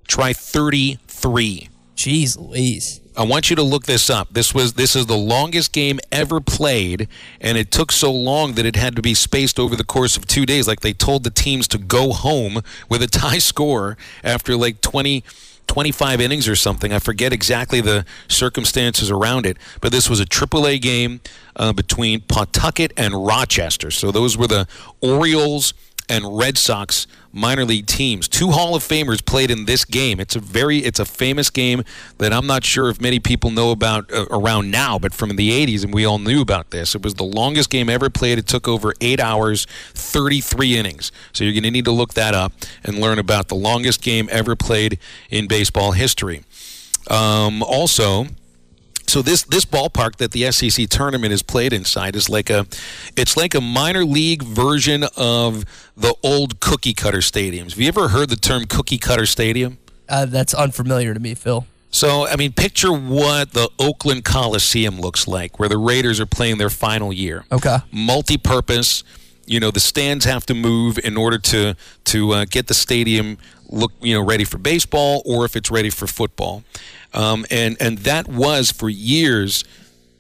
[0.08, 1.70] Try thirty-three.
[1.96, 3.02] Jeez Louise.
[3.16, 4.34] I want you to look this up.
[4.34, 7.08] This was this is the longest game ever played,
[7.40, 10.26] and it took so long that it had to be spaced over the course of
[10.26, 10.68] two days.
[10.68, 15.24] Like they told the teams to go home with a tie score after like 20,
[15.74, 16.94] 25 innings or something.
[16.94, 21.20] I forget exactly the circumstances around it, but this was a AAA game
[21.56, 23.90] uh, between Pawtucket and Rochester.
[23.90, 24.68] So those were the
[25.02, 25.74] Orioles
[26.08, 28.28] and Red Sox minor league teams.
[28.28, 30.20] Two Hall of Famers played in this game.
[30.20, 31.84] It's a very it's a famous game
[32.20, 35.66] that I'm not sure if many people know about uh, around now, but from the
[35.66, 36.96] 80s and we all knew about this.
[36.96, 38.38] It was the longest game ever played.
[38.38, 41.12] It took over 8 hours, 33 innings.
[41.34, 42.54] So you're going to need to look that up
[42.84, 46.44] and learn about the longest game ever played in baseball history.
[47.10, 48.28] Um, also,
[49.14, 52.66] so this this ballpark that the SEC tournament is played inside is like a
[53.16, 57.74] it's like a minor league version of the old cookie cutter stadiums.
[57.74, 59.78] Have you ever heard the term cookie cutter stadium?
[60.10, 61.68] Uh, that's unfamiliar to me, Phil.
[61.92, 66.58] So, I mean, picture what the Oakland Coliseum looks like, where the Raiders are playing
[66.58, 67.46] their final year.
[67.52, 67.78] Okay.
[67.92, 69.04] Multi-purpose.
[69.46, 73.38] You know, the stands have to move in order to to uh, get the stadium
[73.70, 76.64] look you know ready for baseball, or if it's ready for football.
[77.14, 79.64] Um, and and that was for years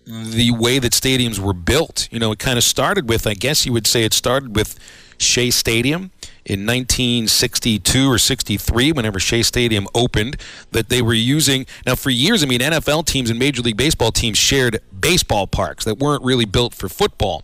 [0.05, 2.07] the way that stadiums were built.
[2.11, 4.77] You know, it kind of started with, I guess you would say, it started with
[5.17, 6.11] Shea Stadium
[6.45, 10.35] in 1962 or 63, whenever Shea Stadium opened,
[10.71, 11.65] that they were using.
[11.85, 15.85] Now, for years, I mean, NFL teams and Major League Baseball teams shared baseball parks
[15.85, 17.43] that weren't really built for football.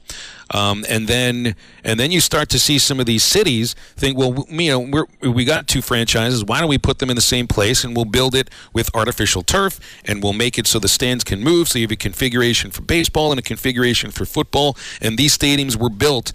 [0.52, 4.46] Um, and then and then you start to see some of these cities think, well,
[4.50, 6.44] you know, we're, we got two franchises.
[6.44, 9.44] Why don't we put them in the same place and we'll build it with artificial
[9.44, 11.68] turf and we'll make it so the stands can move.
[11.68, 14.76] So you have a configuration for baseball and a configuration for football.
[15.02, 16.34] And these stadiums were built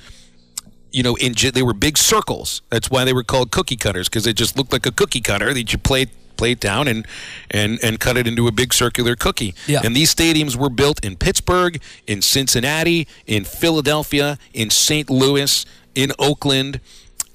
[0.92, 2.62] you know, in they were big circles.
[2.70, 5.52] That's why they were called cookie cutters because it just looked like a cookie cutter
[5.52, 7.06] that you played play it down and
[7.50, 9.54] and and cut it into a big circular cookie.
[9.66, 9.80] Yeah.
[9.84, 15.10] And these stadiums were built in Pittsburgh, in Cincinnati, in Philadelphia, in St.
[15.10, 16.80] Louis, in Oakland.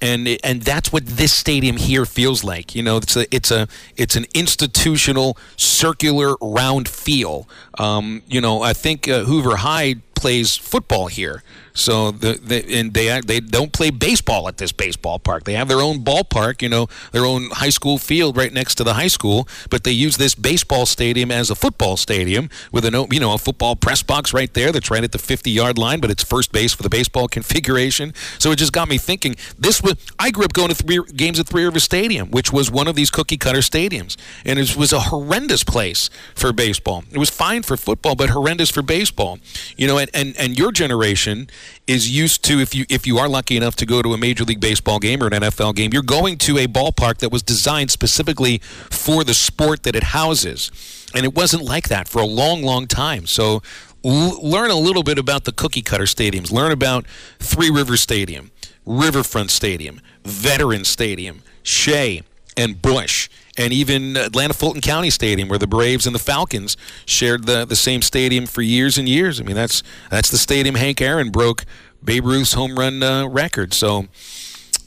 [0.02, 2.74] And, and that's what this stadium here feels like.
[2.74, 7.46] You know, it's a it's a it's an institutional circular round feel.
[7.78, 11.42] Um, you know, I think uh, Hoover High plays football here.
[11.72, 15.44] So the, the and they uh, they don't play baseball at this baseball park.
[15.44, 18.84] They have their own ballpark, you know, their own high school field right next to
[18.84, 19.48] the high school.
[19.70, 23.38] But they use this baseball stadium as a football stadium with a you know a
[23.38, 26.52] football press box right there that's right at the 50 yard line, but it's first
[26.52, 28.12] base for the baseball configuration.
[28.38, 29.36] So it just got me thinking.
[29.58, 32.70] This was I grew up going to three games at Three River Stadium, which was
[32.70, 37.04] one of these cookie cutter stadiums, and it was a horrendous place for baseball.
[37.10, 39.38] It was fine for football, but horrendous for baseball.
[39.76, 41.48] You know, and, and your generation
[41.86, 44.44] is used to if you if you are lucky enough to go to a major
[44.44, 47.90] league baseball game or an NFL game, you're going to a ballpark that was designed
[47.90, 50.70] specifically for the sport that it houses.
[51.14, 53.26] And it wasn't like that for a long, long time.
[53.26, 53.62] So
[54.02, 56.52] learn a little bit about the cookie cutter stadiums.
[56.52, 57.06] Learn about
[57.38, 58.50] Three Rivers Stadium,
[58.86, 62.22] Riverfront Stadium, Veteran Stadium, Shea,
[62.56, 66.76] and Busch and even Atlanta Fulton County Stadium, where the Braves and the Falcons
[67.06, 69.40] shared the, the same stadium for years and years.
[69.40, 71.64] I mean, that's that's the stadium Hank Aaron broke
[72.02, 73.74] Babe Ruth's home run uh, record.
[73.74, 74.06] So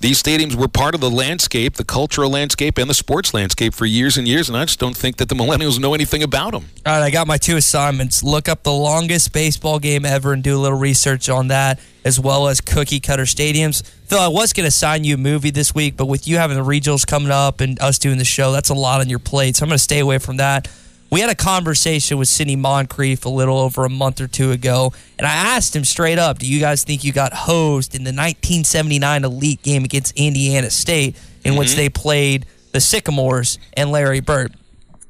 [0.04, 3.86] these stadiums were part of the landscape, the cultural landscape, and the sports landscape for
[3.86, 6.66] years and years, and I just don't think that the millennials know anything about them.
[6.86, 8.22] All right, I got my two assignments.
[8.22, 12.20] Look up the longest baseball game ever and do a little research on that, as
[12.20, 13.82] well as cookie cutter stadiums.
[14.04, 16.58] Phil, I was going to assign you a movie this week, but with you having
[16.58, 19.56] the regionals coming up and us doing the show, that's a lot on your plate,
[19.56, 20.68] so I'm going to stay away from that.
[21.14, 24.94] We had a conversation with Sidney Moncrief a little over a month or two ago,
[25.20, 28.10] and I asked him straight up, "Do you guys think you got hosed in the
[28.10, 31.60] 1979 Elite game against Indiana State, in mm-hmm.
[31.60, 34.56] which they played the Sycamores and Larry Bird?"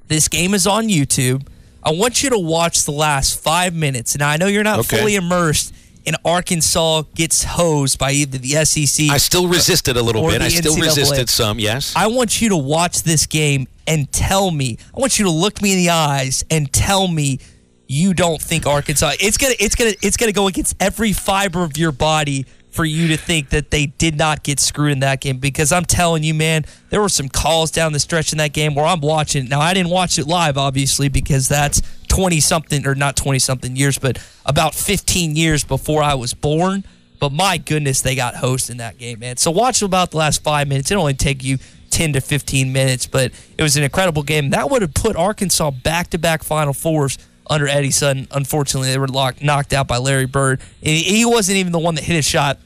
[0.10, 1.47] This game is on YouTube.
[1.82, 4.18] I want you to watch the last five minutes.
[4.18, 4.97] Now I know you're not okay.
[4.97, 5.74] fully immersed
[6.04, 9.10] in Arkansas gets hosed by either the SEC.
[9.10, 10.41] I still resisted a little bit.
[10.41, 10.82] I still NCAA.
[10.82, 11.60] resisted some.
[11.60, 11.93] Yes.
[11.95, 14.78] I want you to watch this game and tell me.
[14.96, 17.40] I want you to look me in the eyes and tell me
[17.88, 19.14] you don't think Arkansas.
[19.20, 19.56] It's gonna.
[19.60, 19.94] It's gonna.
[20.02, 23.86] It's gonna go against every fiber of your body for you to think that they
[23.86, 27.30] did not get screwed in that game because I'm telling you, man, there were some
[27.30, 29.48] calls down the stretch in that game where I'm watching.
[29.48, 33.76] Now, I didn't watch it live, obviously, because that's 20 something, or not 20 something
[33.76, 36.84] years, but about 15 years before I was born.
[37.20, 39.38] But my goodness, they got host in that game, man.
[39.38, 40.90] So watch about the last five minutes.
[40.90, 41.60] It only take you
[41.94, 44.50] 10 to 15 minutes, but it was an incredible game.
[44.50, 47.18] That would have put Arkansas back to back Final Fours
[47.50, 48.28] under Eddie Sutton.
[48.32, 50.60] Unfortunately, they were locked, knocked out by Larry Bird.
[50.82, 52.60] He wasn't even the one that hit a shot.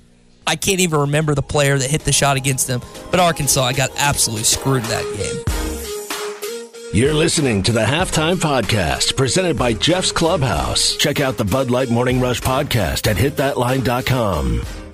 [0.47, 2.81] I can't even remember the player that hit the shot against them.
[3.11, 5.43] But Arkansas I got absolutely screwed in that game.
[6.93, 10.95] You're listening to the Halftime Podcast presented by Jeff's Clubhouse.
[10.95, 14.86] Check out the Bud Light Morning Rush podcast at hitthatline.com.